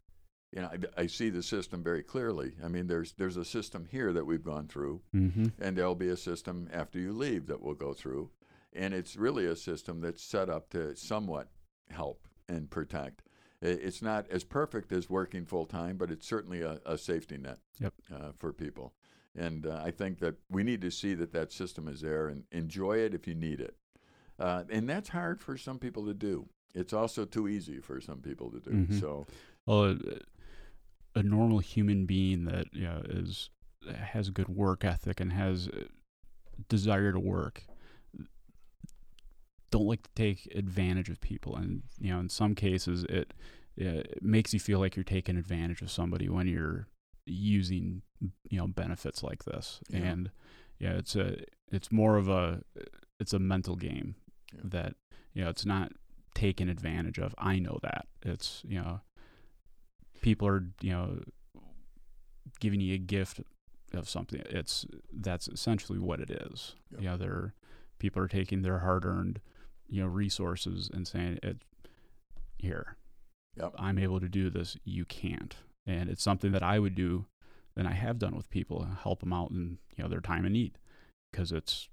you 0.52 0.60
know, 0.62 0.68
I, 0.96 1.02
I 1.02 1.06
see 1.06 1.30
the 1.30 1.42
system 1.42 1.82
very 1.82 2.02
clearly. 2.02 2.52
I 2.64 2.68
mean, 2.68 2.86
there's, 2.88 3.12
there's 3.12 3.36
a 3.36 3.44
system 3.44 3.86
here 3.90 4.12
that 4.12 4.26
we've 4.26 4.42
gone 4.44 4.66
through, 4.66 5.00
hmm 5.12 5.46
and 5.60 5.76
there'll 5.76 5.94
be 5.94 6.08
a 6.08 6.16
system 6.16 6.68
after 6.72 6.98
you 6.98 7.12
leave 7.12 7.46
that 7.46 7.60
we'll 7.62 7.74
go 7.74 7.92
through. 7.92 8.30
And 8.72 8.94
it's 8.94 9.16
really 9.16 9.46
a 9.46 9.56
system 9.56 10.00
that's 10.00 10.22
set 10.22 10.48
up 10.48 10.70
to 10.70 10.94
somewhat 10.96 11.48
help 11.90 12.26
and 12.48 12.70
protect. 12.70 13.22
It's 13.62 14.00
not 14.00 14.26
as 14.30 14.42
perfect 14.44 14.90
as 14.92 15.10
working 15.10 15.44
full 15.44 15.66
time, 15.66 15.96
but 15.98 16.10
it's 16.10 16.26
certainly 16.26 16.62
a, 16.62 16.80
a 16.86 16.96
safety 16.96 17.36
net 17.36 17.58
Yep. 17.78 17.94
uh, 18.14 18.32
for 18.38 18.52
people. 18.52 18.94
And 19.36 19.66
uh, 19.66 19.82
I 19.84 19.90
think 19.90 20.18
that 20.20 20.36
we 20.50 20.62
need 20.62 20.80
to 20.82 20.90
see 20.90 21.14
that 21.14 21.32
that 21.32 21.52
system 21.52 21.86
is 21.88 22.00
there 22.00 22.28
and 22.28 22.44
enjoy 22.52 22.98
it 22.98 23.12
if 23.14 23.26
you 23.28 23.34
need 23.34 23.60
it. 23.60 23.76
Uh, 24.38 24.64
and 24.70 24.88
that's 24.88 25.10
hard 25.10 25.40
for 25.40 25.56
some 25.58 25.78
people 25.78 26.06
to 26.06 26.14
do. 26.14 26.48
it's 26.74 26.92
also 26.92 27.24
too 27.24 27.48
easy 27.48 27.80
for 27.80 28.00
some 28.00 28.20
people 28.20 28.50
to 28.52 28.60
do. 28.60 28.70
Mhm. 28.70 29.00
So 29.00 29.26
Well, 29.66 29.96
a, 31.14 31.22
normal 31.22 31.58
human 31.58 32.06
being 32.06 32.44
that 32.44 32.66
you 32.72 32.84
know, 32.84 33.02
is 33.08 33.50
has 33.94 34.28
a 34.28 34.32
good 34.32 34.48
work 34.48 34.84
ethic 34.84 35.20
and 35.20 35.32
has 35.32 35.66
a 35.68 35.84
desire 36.68 37.12
to 37.12 37.18
work 37.20 37.64
don't 39.70 39.86
like 39.86 40.02
to 40.02 40.10
take 40.14 40.46
advantage 40.54 41.08
of 41.08 41.20
people 41.20 41.56
and 41.56 41.82
you 41.98 42.12
know 42.12 42.18
in 42.18 42.28
some 42.28 42.54
cases 42.54 43.04
it, 43.04 43.32
it 43.76 44.22
makes 44.22 44.52
you 44.52 44.58
feel 44.60 44.78
like 44.80 44.96
you're 44.96 45.04
taking 45.04 45.36
advantage 45.36 45.80
of 45.80 45.90
somebody 45.90 46.28
when 46.28 46.46
you're 46.46 46.88
using 47.26 48.02
you 48.48 48.58
know 48.58 48.66
benefits 48.66 49.22
like 49.22 49.44
this 49.44 49.80
Yeah. 49.88 49.98
and 50.00 50.30
yeah 50.78 50.92
it's 50.94 51.14
a 51.16 51.36
it's 51.70 51.92
more 51.92 52.16
of 52.16 52.28
a 52.28 52.62
it's 53.20 53.32
a 53.32 53.38
mental 53.38 53.76
game 53.76 54.16
Yeah. 54.52 54.60
that 54.64 54.94
you 55.32 55.44
know 55.44 55.50
it's 55.50 55.64
not 55.64 55.92
taken 56.34 56.68
advantage 56.68 57.18
of 57.18 57.34
i 57.38 57.58
know 57.58 57.78
that 57.82 58.06
it's 58.22 58.62
you 58.66 58.80
know 58.80 59.00
people 60.20 60.46
are 60.48 60.64
you 60.80 60.90
know 60.92 61.20
giving 62.60 62.80
you 62.80 62.94
a 62.94 62.98
gift 62.98 63.40
of 63.92 64.08
something 64.08 64.42
it's 64.50 64.86
that's 65.12 65.48
essentially 65.48 65.98
what 65.98 66.20
it 66.20 66.30
is 66.30 66.74
Yep. 66.92 67.00
you 67.02 67.08
know 67.08 67.16
they're 67.16 67.54
people 67.98 68.22
are 68.22 68.28
taking 68.28 68.62
their 68.62 68.78
hard-earned 68.80 69.40
you 69.88 70.02
know 70.02 70.08
resources 70.08 70.88
and 70.92 71.06
saying 71.08 71.38
it 71.42 71.58
here 72.58 72.96
Yep. 73.56 73.74
i'm 73.78 73.98
able 73.98 74.20
to 74.20 74.28
do 74.28 74.50
this 74.50 74.76
you 74.84 75.04
can't 75.04 75.56
and 75.86 76.08
it's 76.08 76.22
something 76.22 76.52
that 76.52 76.62
i 76.62 76.78
would 76.78 76.94
do 76.94 77.26
and 77.76 77.88
i 77.88 77.92
have 77.92 78.18
done 78.18 78.36
with 78.36 78.50
people 78.50 78.86
help 79.02 79.20
them 79.20 79.32
out 79.32 79.50
in 79.50 79.78
you 79.96 80.04
know 80.04 80.08
their 80.08 80.20
time 80.20 80.44
of 80.44 80.52
need 80.52 80.78
because 81.32 81.50
it's 81.52 81.88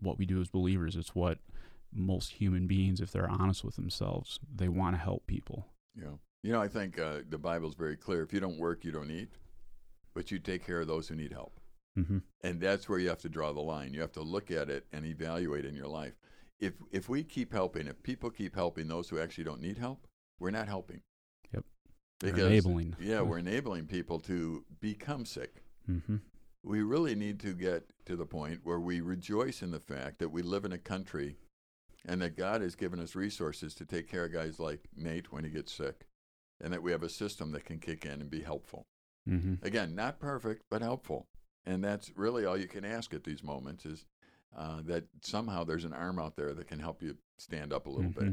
what 0.00 0.18
we 0.18 0.26
do 0.26 0.40
as 0.40 0.48
believers 0.48 0.96
it's 0.96 1.14
what 1.14 1.38
most 1.94 2.32
human 2.32 2.66
beings 2.66 3.00
if 3.00 3.12
they're 3.12 3.30
honest 3.30 3.62
with 3.62 3.76
themselves 3.76 4.40
they 4.52 4.68
want 4.68 4.96
to 4.96 5.00
help 5.00 5.26
people 5.26 5.66
Yeah. 5.94 6.16
You 6.42 6.52
know, 6.52 6.60
I 6.60 6.68
think 6.68 6.98
uh, 6.98 7.18
the 7.28 7.38
Bible's 7.38 7.74
very 7.74 7.96
clear. 7.96 8.22
If 8.22 8.32
you 8.32 8.40
don't 8.40 8.58
work, 8.58 8.84
you 8.84 8.90
don't 8.90 9.10
eat, 9.10 9.30
but 10.14 10.30
you 10.30 10.38
take 10.38 10.66
care 10.66 10.80
of 10.80 10.88
those 10.88 11.08
who 11.08 11.14
need 11.14 11.32
help. 11.32 11.60
mm-hmm. 11.96 12.18
And 12.42 12.60
that's 12.60 12.88
where 12.88 12.98
you 12.98 13.08
have 13.08 13.20
to 13.20 13.28
draw 13.28 13.52
the 13.52 13.60
line. 13.60 13.94
You 13.94 14.00
have 14.00 14.12
to 14.12 14.22
look 14.22 14.50
at 14.50 14.68
it 14.68 14.86
and 14.92 15.06
evaluate 15.06 15.64
in 15.64 15.76
your 15.76 15.86
life. 15.86 16.14
If 16.58 16.74
if 16.90 17.08
we 17.08 17.22
keep 17.24 17.52
helping, 17.52 17.86
if 17.86 18.02
people 18.02 18.30
keep 18.30 18.54
helping 18.54 18.88
those 18.88 19.08
who 19.08 19.20
actually 19.20 19.44
don't 19.44 19.60
need 19.60 19.78
help, 19.78 20.06
we're 20.38 20.50
not 20.50 20.68
helping. 20.68 21.00
Yep. 21.54 21.64
Because 22.20 22.46
enabling 22.46 22.96
yeah, 23.00 23.20
we're 23.20 23.38
enabling 23.38 23.86
people 23.86 24.18
to 24.20 24.64
become 24.80 25.24
sick. 25.24 25.62
mm-hmm. 25.88 26.16
We 26.64 26.82
really 26.82 27.16
need 27.16 27.40
to 27.40 27.54
get 27.54 27.92
to 28.06 28.14
the 28.14 28.26
point 28.26 28.60
where 28.62 28.78
we 28.78 29.00
rejoice 29.00 29.62
in 29.62 29.72
the 29.72 29.80
fact 29.80 30.20
that 30.20 30.28
we 30.28 30.42
live 30.42 30.64
in 30.64 30.72
a 30.72 30.78
country 30.78 31.36
and 32.06 32.22
that 32.22 32.36
God 32.36 32.62
has 32.62 32.76
given 32.76 33.00
us 33.00 33.16
resources 33.16 33.74
to 33.74 33.84
take 33.84 34.08
care 34.08 34.26
of 34.26 34.32
guys 34.32 34.60
like 34.60 34.88
Nate 34.96 35.32
when 35.32 35.42
he 35.42 35.50
gets 35.50 35.72
sick 35.72 36.06
and 36.62 36.72
that 36.72 36.82
we 36.82 36.92
have 36.92 37.02
a 37.02 37.08
system 37.08 37.52
that 37.52 37.64
can 37.64 37.78
kick 37.78 38.06
in 38.06 38.20
and 38.20 38.30
be 38.30 38.42
helpful. 38.42 38.86
Mm-hmm. 39.28 39.64
Again, 39.64 39.94
not 39.94 40.20
perfect, 40.20 40.64
but 40.70 40.82
helpful. 40.82 41.26
And 41.66 41.82
that's 41.82 42.10
really 42.16 42.44
all 42.44 42.56
you 42.56 42.68
can 42.68 42.84
ask 42.84 43.12
at 43.14 43.24
these 43.24 43.42
moments 43.42 43.84
is 43.84 44.04
uh, 44.56 44.80
that 44.84 45.04
somehow 45.22 45.64
there's 45.64 45.84
an 45.84 45.92
arm 45.92 46.18
out 46.18 46.36
there 46.36 46.54
that 46.54 46.68
can 46.68 46.78
help 46.78 47.02
you 47.02 47.16
stand 47.38 47.72
up 47.72 47.86
a 47.86 47.90
little 47.90 48.10
bit. 48.10 48.24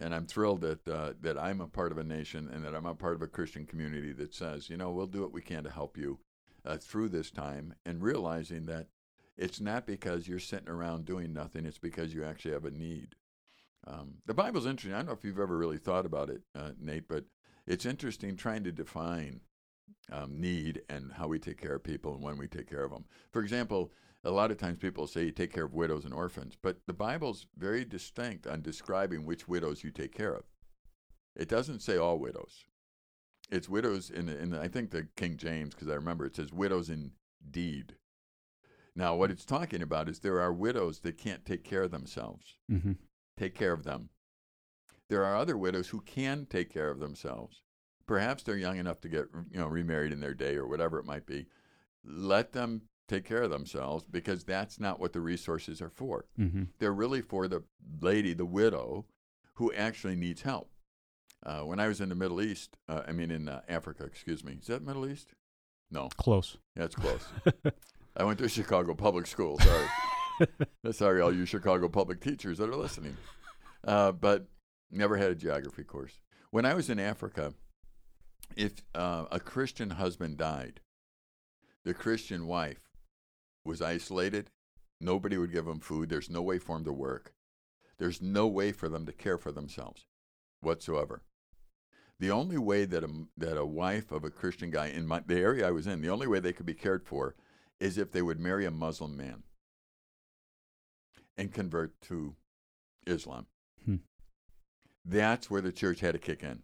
And 0.00 0.14
I'm 0.14 0.26
thrilled 0.26 0.60
that 0.60 0.86
uh, 0.88 1.12
that 1.22 1.38
I'm 1.38 1.60
a 1.60 1.66
part 1.66 1.90
of 1.90 1.98
a 1.98 2.04
nation 2.04 2.48
and 2.52 2.64
that 2.64 2.74
I'm 2.74 2.86
a 2.86 2.94
part 2.94 3.14
of 3.14 3.22
a 3.22 3.26
Christian 3.26 3.66
community 3.66 4.12
that 4.12 4.32
says, 4.34 4.70
you 4.70 4.76
know, 4.76 4.90
we'll 4.92 5.06
do 5.06 5.22
what 5.22 5.32
we 5.32 5.42
can 5.42 5.64
to 5.64 5.70
help 5.70 5.98
you 5.98 6.20
uh, 6.64 6.76
through 6.76 7.08
this 7.08 7.30
time, 7.30 7.74
and 7.84 8.02
realizing 8.02 8.66
that 8.66 8.86
it's 9.36 9.60
not 9.60 9.86
because 9.86 10.28
you're 10.28 10.38
sitting 10.38 10.68
around 10.68 11.04
doing 11.04 11.32
nothing; 11.32 11.66
it's 11.66 11.78
because 11.78 12.14
you 12.14 12.24
actually 12.24 12.52
have 12.52 12.64
a 12.64 12.70
need. 12.70 13.16
Um, 13.86 14.14
the 14.26 14.34
Bible's 14.34 14.66
interesting. 14.66 14.92
I 14.94 14.98
don't 14.98 15.06
know 15.06 15.12
if 15.12 15.24
you've 15.24 15.40
ever 15.40 15.56
really 15.56 15.78
thought 15.78 16.06
about 16.06 16.30
it, 16.30 16.42
uh, 16.54 16.70
Nate, 16.80 17.08
but 17.08 17.24
it's 17.68 17.86
interesting 17.86 18.34
trying 18.34 18.64
to 18.64 18.72
define 18.72 19.40
um, 20.10 20.40
need 20.40 20.82
and 20.88 21.12
how 21.12 21.28
we 21.28 21.38
take 21.38 21.60
care 21.60 21.74
of 21.74 21.84
people 21.84 22.14
and 22.14 22.22
when 22.22 22.38
we 22.38 22.48
take 22.48 22.68
care 22.68 22.82
of 22.82 22.90
them. 22.90 23.04
For 23.30 23.42
example, 23.42 23.92
a 24.24 24.30
lot 24.30 24.50
of 24.50 24.56
times 24.56 24.78
people 24.78 25.06
say 25.06 25.24
you 25.24 25.30
take 25.30 25.52
care 25.52 25.66
of 25.66 25.74
widows 25.74 26.04
and 26.04 26.14
orphans, 26.14 26.56
but 26.60 26.78
the 26.86 26.94
Bible's 26.94 27.46
very 27.56 27.84
distinct 27.84 28.46
on 28.46 28.62
describing 28.62 29.24
which 29.24 29.46
widows 29.46 29.84
you 29.84 29.90
take 29.90 30.14
care 30.14 30.34
of. 30.34 30.44
It 31.36 31.48
doesn't 31.48 31.82
say 31.82 31.98
all 31.98 32.18
widows. 32.18 32.64
It's 33.50 33.68
widows 33.68 34.10
in, 34.10 34.26
the, 34.26 34.38
in 34.38 34.54
I 34.54 34.68
think 34.68 34.90
the 34.90 35.06
King 35.16 35.36
James, 35.36 35.74
because 35.74 35.88
I 35.88 35.94
remember 35.94 36.24
it 36.24 36.36
says 36.36 36.52
widows 36.52 36.90
in 36.90 37.12
deed. 37.50 37.94
Now, 38.96 39.14
what 39.14 39.30
it's 39.30 39.44
talking 39.44 39.82
about 39.82 40.08
is 40.08 40.18
there 40.18 40.40
are 40.40 40.52
widows 40.52 41.00
that 41.00 41.18
can't 41.18 41.44
take 41.44 41.64
care 41.64 41.82
of 41.82 41.90
themselves. 41.90 42.56
Mm-hmm. 42.70 42.92
Take 43.38 43.54
care 43.54 43.72
of 43.72 43.84
them. 43.84 44.08
There 45.08 45.24
are 45.24 45.36
other 45.36 45.56
widows 45.56 45.88
who 45.88 46.00
can 46.00 46.46
take 46.46 46.72
care 46.72 46.90
of 46.90 47.00
themselves. 47.00 47.62
Perhaps 48.06 48.42
they're 48.42 48.56
young 48.56 48.78
enough 48.78 49.00
to 49.02 49.08
get 49.08 49.26
you 49.50 49.58
know 49.60 49.66
remarried 49.66 50.12
in 50.12 50.20
their 50.20 50.34
day 50.34 50.56
or 50.56 50.66
whatever 50.66 50.98
it 50.98 51.04
might 51.04 51.26
be. 51.26 51.46
Let 52.04 52.52
them 52.52 52.82
take 53.06 53.24
care 53.24 53.42
of 53.42 53.50
themselves 53.50 54.04
because 54.10 54.44
that's 54.44 54.78
not 54.78 55.00
what 55.00 55.12
the 55.12 55.20
resources 55.20 55.80
are 55.80 55.90
for. 55.90 56.26
Mm-hmm. 56.38 56.64
They're 56.78 56.92
really 56.92 57.22
for 57.22 57.48
the 57.48 57.62
lady, 58.00 58.34
the 58.34 58.44
widow, 58.44 59.06
who 59.54 59.72
actually 59.72 60.16
needs 60.16 60.42
help. 60.42 60.70
Uh, 61.44 61.60
when 61.60 61.80
I 61.80 61.88
was 61.88 62.00
in 62.00 62.08
the 62.08 62.14
Middle 62.14 62.42
East, 62.42 62.76
uh, 62.88 63.02
I 63.06 63.12
mean 63.12 63.30
in 63.30 63.48
uh, 63.48 63.60
Africa, 63.68 64.04
excuse 64.04 64.44
me, 64.44 64.58
is 64.60 64.66
that 64.66 64.82
Middle 64.84 65.08
East? 65.08 65.28
No, 65.90 66.08
Close. 66.18 66.58
that's 66.76 66.94
close. 66.94 67.26
I 68.16 68.24
went 68.24 68.38
to 68.40 68.48
Chicago 68.48 68.94
public 68.94 69.26
school. 69.26 69.58
Sorry. 69.58 69.86
Sorry, 70.92 71.20
all 71.20 71.34
you 71.34 71.46
Chicago 71.46 71.88
public 71.88 72.20
teachers 72.20 72.58
that 72.58 72.68
are 72.68 72.76
listening. 72.76 73.16
Uh, 73.86 74.12
but 74.12 74.46
never 74.90 75.16
had 75.16 75.30
a 75.30 75.34
geography 75.34 75.84
course. 75.84 76.20
When 76.50 76.64
I 76.64 76.74
was 76.74 76.88
in 76.88 76.98
Africa, 76.98 77.54
if 78.56 78.82
uh, 78.94 79.26
a 79.30 79.40
Christian 79.40 79.90
husband 79.90 80.38
died, 80.38 80.80
the 81.84 81.94
Christian 81.94 82.46
wife 82.46 82.90
was 83.64 83.82
isolated. 83.82 84.50
Nobody 85.00 85.36
would 85.36 85.52
give 85.52 85.66
them 85.66 85.80
food. 85.80 86.08
There's 86.08 86.30
no 86.30 86.42
way 86.42 86.58
for 86.58 86.76
them 86.76 86.84
to 86.84 86.92
work. 86.92 87.32
There's 87.98 88.22
no 88.22 88.46
way 88.46 88.72
for 88.72 88.88
them 88.88 89.06
to 89.06 89.12
care 89.12 89.38
for 89.38 89.52
themselves 89.52 90.06
whatsoever. 90.60 91.22
The 92.20 92.30
only 92.30 92.58
way 92.58 92.84
that 92.84 93.04
a, 93.04 93.10
that 93.36 93.56
a 93.56 93.64
wife 93.64 94.10
of 94.10 94.24
a 94.24 94.30
Christian 94.30 94.70
guy 94.70 94.86
in 94.88 95.06
my, 95.06 95.22
the 95.24 95.38
area 95.38 95.68
I 95.68 95.70
was 95.70 95.86
in, 95.86 96.00
the 96.00 96.10
only 96.10 96.26
way 96.26 96.40
they 96.40 96.52
could 96.52 96.66
be 96.66 96.74
cared 96.74 97.04
for 97.04 97.36
is 97.78 97.96
if 97.96 98.10
they 98.10 98.22
would 98.22 98.40
marry 98.40 98.64
a 98.64 98.70
Muslim 98.70 99.16
man 99.16 99.44
and 101.36 101.52
convert 101.52 102.00
to 102.02 102.34
Islam. 103.06 103.46
Hmm. 103.84 103.96
That's 105.08 105.50
where 105.50 105.60
the 105.60 105.72
church 105.72 106.00
had 106.00 106.12
to 106.12 106.18
kick 106.18 106.42
in. 106.42 106.62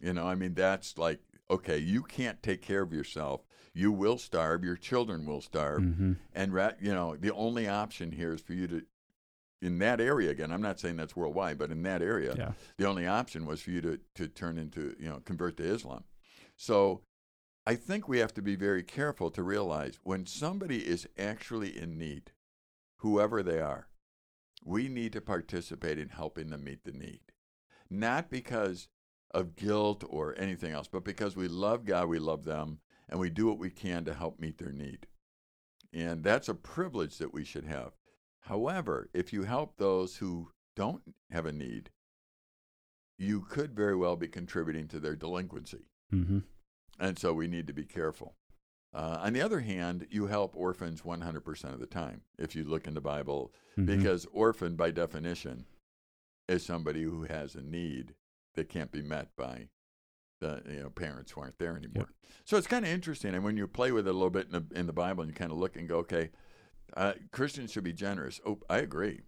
You 0.00 0.12
know, 0.12 0.26
I 0.26 0.34
mean, 0.34 0.54
that's 0.54 0.96
like, 0.96 1.20
okay, 1.50 1.78
you 1.78 2.02
can't 2.02 2.42
take 2.42 2.62
care 2.62 2.82
of 2.82 2.92
yourself. 2.92 3.42
You 3.74 3.90
will 3.90 4.18
starve. 4.18 4.62
Your 4.64 4.76
children 4.76 5.26
will 5.26 5.40
starve. 5.40 5.80
Mm-hmm. 5.82 6.12
And, 6.34 6.52
ra- 6.54 6.72
you 6.80 6.92
know, 6.94 7.16
the 7.16 7.32
only 7.34 7.66
option 7.68 8.12
here 8.12 8.32
is 8.32 8.40
for 8.40 8.52
you 8.52 8.68
to, 8.68 8.82
in 9.60 9.78
that 9.80 10.00
area, 10.00 10.30
again, 10.30 10.52
I'm 10.52 10.62
not 10.62 10.78
saying 10.78 10.96
that's 10.96 11.16
worldwide, 11.16 11.58
but 11.58 11.70
in 11.72 11.82
that 11.82 12.00
area, 12.00 12.34
Yeah. 12.36 12.52
the 12.76 12.86
only 12.86 13.06
option 13.06 13.44
was 13.44 13.60
for 13.62 13.70
you 13.70 13.80
to, 13.80 13.98
to 14.14 14.28
turn 14.28 14.56
into, 14.58 14.94
you 15.00 15.08
know, 15.08 15.20
convert 15.24 15.56
to 15.56 15.64
Islam. 15.64 16.04
So 16.56 17.02
I 17.66 17.74
think 17.74 18.06
we 18.08 18.18
have 18.18 18.34
to 18.34 18.42
be 18.42 18.54
very 18.54 18.84
careful 18.84 19.30
to 19.32 19.42
realize 19.42 19.98
when 20.04 20.26
somebody 20.26 20.86
is 20.86 21.08
actually 21.18 21.76
in 21.76 21.98
need, 21.98 22.30
whoever 22.98 23.42
they 23.42 23.60
are, 23.60 23.88
we 24.64 24.88
need 24.88 25.12
to 25.14 25.20
participate 25.20 25.98
in 25.98 26.08
helping 26.10 26.50
them 26.50 26.64
meet 26.64 26.84
the 26.84 26.92
need. 26.92 27.20
Not 27.90 28.30
because 28.30 28.88
of 29.32 29.56
guilt 29.56 30.04
or 30.08 30.34
anything 30.38 30.72
else, 30.72 30.88
but 30.88 31.04
because 31.04 31.36
we 31.36 31.48
love 31.48 31.84
God, 31.84 32.08
we 32.08 32.18
love 32.18 32.44
them, 32.44 32.78
and 33.08 33.18
we 33.20 33.30
do 33.30 33.46
what 33.46 33.58
we 33.58 33.70
can 33.70 34.04
to 34.04 34.14
help 34.14 34.38
meet 34.40 34.58
their 34.58 34.72
need. 34.72 35.06
And 35.92 36.22
that's 36.22 36.48
a 36.48 36.54
privilege 36.54 37.18
that 37.18 37.32
we 37.32 37.44
should 37.44 37.64
have. 37.64 37.92
However, 38.40 39.08
if 39.14 39.32
you 39.32 39.42
help 39.44 39.76
those 39.76 40.16
who 40.16 40.50
don't 40.76 41.02
have 41.30 41.46
a 41.46 41.52
need, 41.52 41.90
you 43.18 43.40
could 43.40 43.74
very 43.74 43.96
well 43.96 44.16
be 44.16 44.28
contributing 44.28 44.86
to 44.88 45.00
their 45.00 45.16
delinquency. 45.16 45.86
Mm-hmm. 46.12 46.38
And 47.00 47.18
so 47.18 47.32
we 47.32 47.48
need 47.48 47.66
to 47.66 47.72
be 47.72 47.84
careful. 47.84 48.36
Uh, 48.94 49.18
on 49.20 49.32
the 49.32 49.42
other 49.42 49.60
hand, 49.60 50.06
you 50.10 50.26
help 50.26 50.56
orphans 50.56 51.02
100% 51.02 51.64
of 51.72 51.80
the 51.80 51.86
time 51.86 52.22
if 52.38 52.54
you 52.56 52.64
look 52.64 52.86
in 52.86 52.94
the 52.94 53.00
Bible, 53.00 53.52
Mm-hmm. 53.78 53.96
because 53.96 54.26
orphan, 54.32 54.74
by 54.74 54.90
definition, 54.90 55.64
is 56.48 56.64
somebody 56.64 57.02
who 57.02 57.24
has 57.24 57.54
a 57.54 57.62
need 57.62 58.14
that 58.54 58.68
can't 58.68 58.90
be 58.90 59.02
met 59.02 59.28
by 59.36 59.68
the 60.40 60.62
you 60.68 60.80
know 60.80 60.90
parents 60.90 61.32
who 61.32 61.40
aren't 61.40 61.58
there 61.58 61.76
anymore. 61.76 62.08
So 62.44 62.56
it's 62.56 62.66
kind 62.66 62.84
of 62.84 62.90
interesting, 62.90 63.34
and 63.34 63.44
when 63.44 63.56
you 63.56 63.66
play 63.66 63.92
with 63.92 64.06
it 64.06 64.10
a 64.10 64.12
little 64.12 64.30
bit 64.30 64.46
in 64.46 64.52
the 64.52 64.78
in 64.78 64.86
the 64.86 64.92
Bible, 64.92 65.22
and 65.22 65.30
you 65.30 65.34
kind 65.34 65.52
of 65.52 65.58
look 65.58 65.76
and 65.76 65.88
go, 65.88 65.98
okay, 65.98 66.30
uh, 66.96 67.14
Christians 67.32 67.72
should 67.72 67.84
be 67.84 67.92
generous. 67.92 68.40
Oh, 68.46 68.58
I 68.68 68.78
agree, 68.78 69.20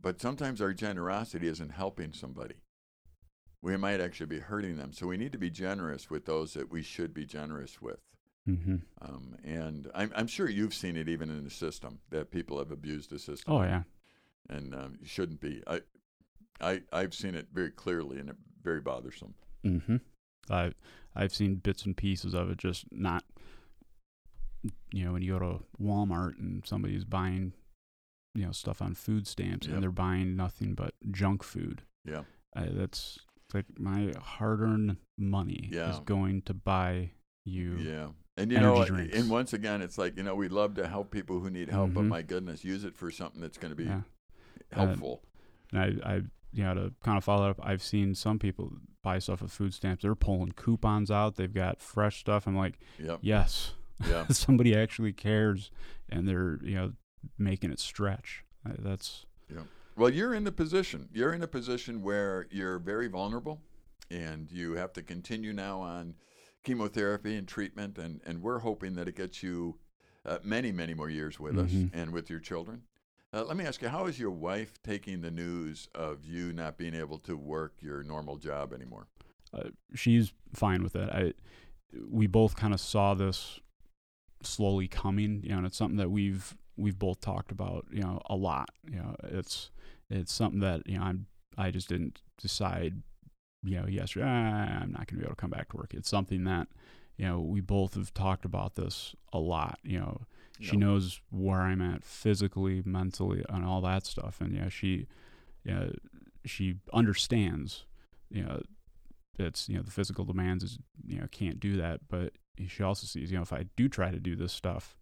but 0.00 0.20
sometimes 0.20 0.60
our 0.60 0.72
generosity 0.72 1.48
isn't 1.48 1.70
helping 1.70 2.12
somebody. 2.12 2.56
We 3.62 3.76
might 3.76 4.00
actually 4.00 4.26
be 4.26 4.38
hurting 4.38 4.78
them. 4.78 4.92
So 4.92 5.06
we 5.06 5.18
need 5.18 5.32
to 5.32 5.38
be 5.38 5.50
generous 5.50 6.08
with 6.08 6.24
those 6.24 6.54
that 6.54 6.70
we 6.70 6.82
should 6.82 7.12
be 7.12 7.26
generous 7.26 7.82
with. 7.82 8.00
Mm-hmm. 8.48 8.76
Um, 9.02 9.36
and 9.44 9.90
I'm, 9.94 10.10
I'm 10.16 10.26
sure 10.26 10.48
you've 10.48 10.72
seen 10.72 10.96
it 10.96 11.10
even 11.10 11.28
in 11.28 11.44
the 11.44 11.50
system 11.50 11.98
that 12.08 12.30
people 12.30 12.58
have 12.58 12.70
abused 12.70 13.10
the 13.10 13.18
system 13.18 13.52
Oh 13.52 13.62
yeah. 13.62 13.82
And 14.50 14.74
um, 14.74 14.98
shouldn't 15.04 15.40
be. 15.40 15.62
I, 15.66 15.80
I 16.60 16.82
I've 16.92 17.14
seen 17.14 17.34
it 17.34 17.48
very 17.52 17.70
clearly 17.70 18.18
and 18.18 18.28
it 18.28 18.36
very 18.62 18.80
bothersome. 18.80 19.34
Mm-hmm. 19.64 19.96
I 20.50 20.72
I've 21.16 21.32
seen 21.34 21.54
bits 21.56 21.84
and 21.86 21.96
pieces 21.96 22.34
of 22.34 22.50
it, 22.50 22.58
just 22.58 22.84
not. 22.92 23.24
You 24.92 25.04
know, 25.06 25.12
when 25.12 25.22
you 25.22 25.32
go 25.32 25.38
to 25.38 25.60
Walmart 25.82 26.38
and 26.38 26.66
somebody's 26.66 27.04
buying, 27.04 27.54
you 28.34 28.44
know, 28.44 28.52
stuff 28.52 28.82
on 28.82 28.94
food 28.94 29.26
stamps, 29.26 29.66
Yep. 29.66 29.74
and 29.74 29.82
they're 29.82 29.90
buying 29.90 30.36
nothing 30.36 30.74
but 30.74 30.92
junk 31.10 31.42
food. 31.42 31.82
Yeah. 32.04 32.24
I, 32.54 32.66
that's 32.66 33.20
like 33.54 33.64
my 33.78 34.12
hard-earned 34.20 34.96
money 35.16 35.70
is 35.72 35.98
going 36.00 36.42
to 36.42 36.52
buy 36.54 37.12
you. 37.46 37.76
Yeah. 37.78 38.08
And 38.36 38.50
you 38.52 38.58
Energy 38.58 38.78
know, 38.80 38.84
drinks. 38.84 39.16
and 39.16 39.30
once 39.30 39.52
again, 39.54 39.80
it's 39.82 39.96
like 39.98 40.16
you 40.16 40.22
know, 40.24 40.34
we 40.34 40.48
love 40.48 40.74
to 40.74 40.86
help 40.88 41.10
people 41.10 41.40
who 41.40 41.48
need 41.50 41.68
help, 41.70 41.94
but 41.94 42.04
Mhm. 42.04 42.08
my 42.08 42.22
goodness, 42.22 42.64
use 42.64 42.84
it 42.84 42.94
for 42.96 43.10
something 43.10 43.40
that's 43.40 43.58
going 43.58 43.70
to 43.72 43.76
be 43.76 43.84
Yeah. 43.84 44.02
Helpful. 44.72 45.22
And 45.72 45.80
I, 46.04 46.10
I, 46.12 46.14
you 46.52 46.64
know, 46.64 46.74
to 46.74 46.92
kind 47.04 47.16
of 47.16 47.24
follow 47.24 47.48
up, 47.50 47.60
I've 47.62 47.82
seen 47.82 48.14
some 48.14 48.38
people 48.38 48.72
buy 49.02 49.18
stuff 49.18 49.40
with 49.42 49.52
food 49.52 49.72
stamps. 49.72 50.02
They're 50.02 50.14
pulling 50.14 50.52
coupons 50.52 51.10
out. 51.10 51.36
They've 51.36 51.52
got 51.52 51.80
fresh 51.80 52.18
stuff. 52.20 52.46
I'm 52.46 52.56
like, 52.56 52.78
yep. 52.98 53.18
yes, 53.22 53.72
Yeah. 54.08 54.26
somebody 54.30 54.74
actually 54.76 55.12
cares, 55.12 55.70
and 56.08 56.26
they're 56.28 56.58
you 56.62 56.74
know 56.74 56.92
making 57.38 57.70
it 57.70 57.78
stretch. 57.80 58.44
Uh, 58.68 58.72
That's 58.78 59.26
Well, 59.96 60.10
you're 60.10 60.34
in 60.34 60.44
the 60.44 60.52
position. 60.52 61.08
You're 61.12 61.32
in 61.34 61.42
a 61.42 61.46
position 61.48 62.02
where 62.02 62.46
you're 62.50 62.78
very 62.78 63.08
vulnerable, 63.08 63.60
and 64.10 64.50
you 64.50 64.72
have 64.74 64.92
to 64.94 65.02
continue 65.02 65.52
now 65.52 65.80
on 65.80 66.14
chemotherapy 66.64 67.36
and 67.36 67.46
treatment, 67.48 67.98
and, 67.98 68.20
and 68.26 68.42
we're 68.42 68.58
hoping 68.60 68.94
that 68.94 69.08
it 69.08 69.16
gets 69.16 69.42
you 69.42 69.78
uh, 70.26 70.38
many, 70.42 70.72
many 70.72 70.94
more 70.94 71.08
years 71.10 71.38
with 71.40 71.58
us 71.58 71.70
Mhm. 71.70 71.90
and 71.94 72.12
with 72.12 72.28
your 72.30 72.38
children. 72.40 72.82
Uh, 73.32 73.44
let 73.44 73.56
me 73.56 73.64
ask 73.64 73.80
you, 73.80 73.88
how 73.88 74.06
is 74.06 74.18
your 74.18 74.30
wife 74.30 74.82
taking 74.82 75.20
the 75.20 75.30
news 75.30 75.88
of 75.94 76.24
you 76.24 76.52
not 76.52 76.76
being 76.76 76.94
able 76.94 77.18
to 77.18 77.36
work 77.36 77.74
your 77.80 78.02
normal 78.02 78.36
job 78.36 78.72
anymore? 78.72 79.06
uh, 79.52 79.70
she's 79.94 80.32
fine 80.54 80.82
with 80.82 80.96
it. 80.96 81.08
I 81.10 81.32
we 82.08 82.26
both 82.26 82.56
kind 82.56 82.72
of 82.72 82.80
saw 82.80 83.14
this 83.14 83.60
slowly 84.42 84.88
coming, 84.88 85.40
you 85.42 85.50
know, 85.50 85.58
and 85.58 85.66
it's 85.66 85.76
something 85.76 85.98
that 85.98 86.10
we've 86.10 86.56
we've 86.76 86.98
both 86.98 87.20
talked 87.20 87.50
about, 87.52 87.86
you 87.92 88.02
know, 88.02 88.20
a 88.26 88.36
lot. 88.36 88.70
You 88.88 88.98
know, 88.98 89.16
it's 89.24 89.70
it's 90.08 90.32
something 90.32 90.60
that 90.60 90.86
you 90.86 90.98
know 90.98 91.04
I'm 91.04 91.26
I 91.58 91.70
just 91.70 91.88
didn't 91.88 92.20
decide, 92.40 93.02
you 93.62 93.80
know, 93.80 93.86
yesterday 93.86 94.26
"Ah, 94.26 94.80
I'm 94.82 94.92
not 94.92 95.06
going 95.06 95.06
to 95.06 95.16
be 95.16 95.22
able 95.22 95.34
to 95.34 95.40
come 95.40 95.50
back 95.50 95.70
to 95.70 95.76
work. 95.76 95.94
It's 95.94 96.08
something 96.08 96.44
that 96.44 96.68
you 97.16 97.26
know 97.26 97.40
we 97.40 97.60
both 97.60 97.94
have 97.94 98.14
talked 98.14 98.44
about 98.44 98.76
this 98.76 99.14
a 99.32 99.38
lot. 99.38 99.78
You 99.82 99.98
know, 99.98 100.20
she 100.60 100.76
knows 100.76 101.20
where 101.30 101.60
I'm 101.62 101.80
at 101.80 102.04
physically, 102.04 102.82
mentally, 102.84 103.44
and 103.48 103.64
all 103.64 103.80
that 103.82 104.06
stuff, 104.06 104.40
and 104.40 104.54
yeah, 104.54 104.68
she, 104.68 105.06
yeah, 105.64 105.90
she 106.44 106.76
understands, 106.92 107.84
you 108.30 108.42
know, 108.44 108.62
it's 109.38 109.68
you 109.68 109.76
know 109.76 109.82
the 109.82 109.90
physical 109.90 110.24
demands 110.24 110.62
is 110.62 110.78
you 111.06 111.18
know 111.18 111.26
can't 111.30 111.58
do 111.58 111.76
that, 111.78 112.00
but 112.08 112.34
she 112.68 112.82
also 112.82 113.06
sees 113.06 113.30
you 113.30 113.36
know 113.38 113.42
if 113.42 113.52
I 113.52 113.64
do 113.76 113.88
try 113.88 114.10
to 114.10 114.20
do 114.20 114.36
this 114.36 114.52
stuff, 114.52 114.98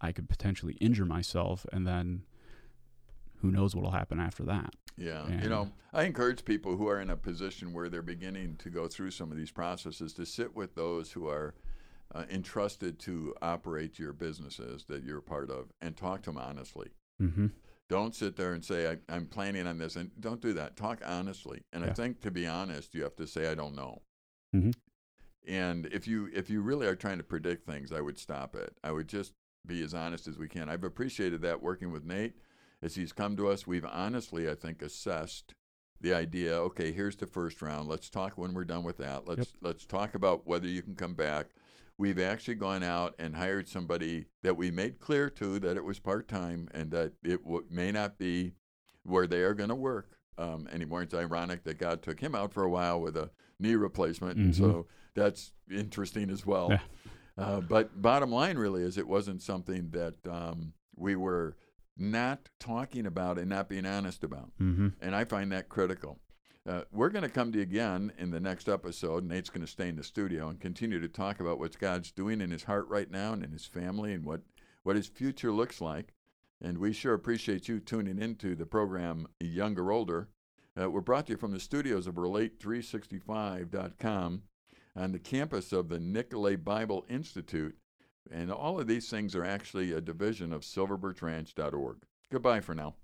I 0.00 0.12
could 0.12 0.28
potentially 0.28 0.74
injure 0.74 1.06
myself, 1.06 1.64
and 1.72 1.86
then 1.86 2.22
who 3.40 3.50
knows 3.50 3.74
what'll 3.74 3.92
happen 3.92 4.20
after 4.20 4.42
that. 4.44 4.74
Yeah, 4.96 5.24
And- 5.26 5.42
you 5.42 5.48
know, 5.48 5.70
I 5.92 6.02
encourage 6.04 6.44
people 6.44 6.76
who 6.76 6.88
are 6.88 7.00
in 7.00 7.08
a 7.08 7.16
position 7.16 7.72
where 7.72 7.88
they're 7.88 8.02
beginning 8.02 8.56
to 8.56 8.68
go 8.68 8.88
through 8.88 9.12
some 9.12 9.30
of 9.30 9.38
these 9.38 9.52
processes 9.52 10.12
to 10.14 10.26
sit 10.26 10.56
with 10.56 10.74
those 10.74 11.12
who 11.12 11.28
are 11.28 11.54
uh, 12.14 12.24
entrusted 12.30 12.98
to 13.00 13.34
operate 13.42 13.98
your 13.98 14.12
businesses 14.12 14.84
that 14.88 15.02
you're 15.02 15.18
a 15.18 15.22
part 15.22 15.50
of 15.50 15.72
and 15.80 15.96
talk 15.96 16.22
to 16.22 16.30
them 16.30 16.38
honestly. 16.38 16.88
Mm-hmm. 17.20 17.46
Don't 17.88 18.14
sit 18.14 18.36
there 18.36 18.52
and 18.52 18.64
say, 18.64 18.90
I, 18.90 18.96
I'm 19.08 19.26
planning 19.26 19.66
on 19.66 19.78
this. 19.78 19.96
And 19.96 20.10
don't 20.20 20.42
do 20.42 20.52
that. 20.54 20.76
Talk 20.76 21.00
honestly. 21.04 21.62
And 21.72 21.84
I 21.84 21.90
think 21.90 22.20
to 22.20 22.30
be 22.30 22.46
honest, 22.46 22.94
you 22.94 23.02
have 23.02 23.16
to 23.16 23.26
say, 23.26 23.50
I 23.50 23.54
don't 23.54 23.74
know. 23.74 24.02
Mhm. 24.54 24.74
And 25.46 25.86
if 25.86 26.06
you 26.06 26.28
if 26.34 26.50
you 26.50 26.60
really 26.60 26.86
are 26.86 26.94
trying 26.96 27.18
to 27.18 27.24
predict 27.24 27.66
things, 27.66 27.90
I 27.92 28.02
would 28.02 28.18
stop 28.18 28.54
it. 28.54 28.74
I 28.84 28.92
would 28.92 29.08
just 29.08 29.32
be 29.66 29.82
as 29.82 29.94
honest 29.94 30.28
as 30.28 30.38
we 30.38 30.48
can. 30.48 30.68
I've 30.68 30.84
appreciated 30.84 31.40
that 31.42 31.62
working 31.62 31.90
with 31.90 32.04
Nate 32.04 32.34
as 32.82 32.94
he's 32.94 33.12
come 33.12 33.36
to 33.36 33.48
us. 33.48 33.66
We've 33.66 33.84
honestly, 33.84 34.48
I 34.50 34.54
think, 34.54 34.82
assessed 34.82 35.54
the 36.00 36.12
idea. 36.12 36.54
Okay, 36.54 36.92
here's 36.92 37.16
the 37.16 37.26
first 37.26 37.62
round. 37.62 37.88
Let's 37.88 38.10
talk 38.10 38.36
when 38.36 38.52
we're 38.52 38.64
done 38.64 38.84
with 38.84 38.98
that. 38.98 39.26
Let's 39.26 39.54
let's 39.62 39.86
talk 39.86 40.14
about 40.14 40.46
whether 40.46 40.68
you 40.68 40.82
can 40.82 40.94
come 40.94 41.14
back. 41.14 41.46
We've 41.98 42.20
actually 42.20 42.54
gone 42.54 42.82
out 42.84 43.14
and 43.18 43.34
hired 43.34 43.68
somebody 43.68 44.26
that 44.44 44.56
we 44.56 44.70
made 44.70 45.00
clear 45.00 45.28
to 45.30 45.58
that 45.58 45.76
it 45.76 45.84
was 45.84 45.98
part 45.98 46.28
time 46.28 46.68
and 46.72 46.90
that 46.92 47.12
it 47.24 47.42
w- 47.44 47.64
may 47.70 47.90
not 47.90 48.18
be 48.18 48.54
where 49.02 49.26
they 49.26 49.40
are 49.42 49.54
going 49.54 49.70
to 49.70 49.74
work 49.74 50.16
um, 50.38 50.68
anymore. 50.70 51.02
It's 51.02 51.12
ironic 51.14 51.64
that 51.64 51.78
God 51.78 52.02
took 52.02 52.20
him 52.20 52.34
out 52.36 52.52
for 52.52 52.62
a 52.62 52.70
while 52.70 53.00
with 53.00 53.16
a 53.16 53.30
knee 53.58 53.74
replacement, 53.74 54.36
and 54.38 54.54
Mhm. 54.54 54.56
so 54.58 54.86
that's 55.14 55.52
interesting 55.68 56.30
as 56.30 56.46
well. 56.46 56.68
Yeah. 56.70 56.80
Uh, 57.36 57.60
but 57.60 58.00
bottom 58.00 58.30
line 58.30 58.56
really 58.58 58.82
is 58.82 58.96
it 58.98 59.08
wasn't 59.08 59.42
something 59.42 59.90
that 59.90 60.14
um, 60.28 60.72
we 60.96 61.16
were 61.16 61.56
not 61.96 62.48
talking 62.60 63.06
about 63.06 63.38
and 63.38 63.48
not 63.48 63.68
being 63.68 63.86
honest 63.86 64.22
about. 64.22 64.52
Mm-hmm. 64.60 64.88
And 65.00 65.16
I 65.16 65.24
find 65.24 65.50
that 65.50 65.68
critical. 65.68 66.20
Uh, 66.68 66.82
we're 66.92 67.08
going 67.08 67.22
to 67.22 67.30
come 67.30 67.50
to 67.50 67.58
you 67.58 67.62
again 67.62 68.12
in 68.18 68.30
the 68.30 68.38
next 68.38 68.68
episode. 68.68 69.24
Nate's 69.24 69.48
going 69.48 69.64
to 69.64 69.66
stay 69.66 69.88
in 69.88 69.96
the 69.96 70.04
studio 70.04 70.50
and 70.50 70.60
continue 70.60 71.00
to 71.00 71.08
talk 71.08 71.40
about 71.40 71.58
what 71.58 71.78
God's 71.78 72.10
doing 72.10 72.42
in 72.42 72.50
his 72.50 72.64
heart 72.64 72.86
right 72.88 73.10
now 73.10 73.32
and 73.32 73.42
in 73.42 73.52
his 73.52 73.64
family 73.64 74.12
and 74.12 74.26
what, 74.26 74.42
what 74.82 74.94
his 74.94 75.06
future 75.06 75.50
looks 75.50 75.80
like. 75.80 76.12
And 76.60 76.76
we 76.76 76.92
sure 76.92 77.14
appreciate 77.14 77.68
you 77.68 77.80
tuning 77.80 78.20
into 78.20 78.54
the 78.54 78.66
program 78.66 79.28
Younger 79.40 79.90
Older. 79.90 80.28
Uh, 80.78 80.90
we're 80.90 81.00
brought 81.00 81.28
to 81.28 81.32
you 81.32 81.38
from 81.38 81.52
the 81.52 81.60
studios 81.60 82.06
of 82.06 82.16
Relate365.com 82.16 84.42
on 84.94 85.12
the 85.12 85.18
campus 85.18 85.72
of 85.72 85.88
the 85.88 85.98
Nicolet 85.98 86.66
Bible 86.66 87.06
Institute. 87.08 87.78
And 88.30 88.52
all 88.52 88.78
of 88.78 88.86
these 88.86 89.08
things 89.08 89.34
are 89.34 89.44
actually 89.44 89.92
a 89.92 90.02
division 90.02 90.52
of 90.52 90.60
silverbirchranch.org. 90.60 91.96
Goodbye 92.30 92.60
for 92.60 92.74
now. 92.74 92.96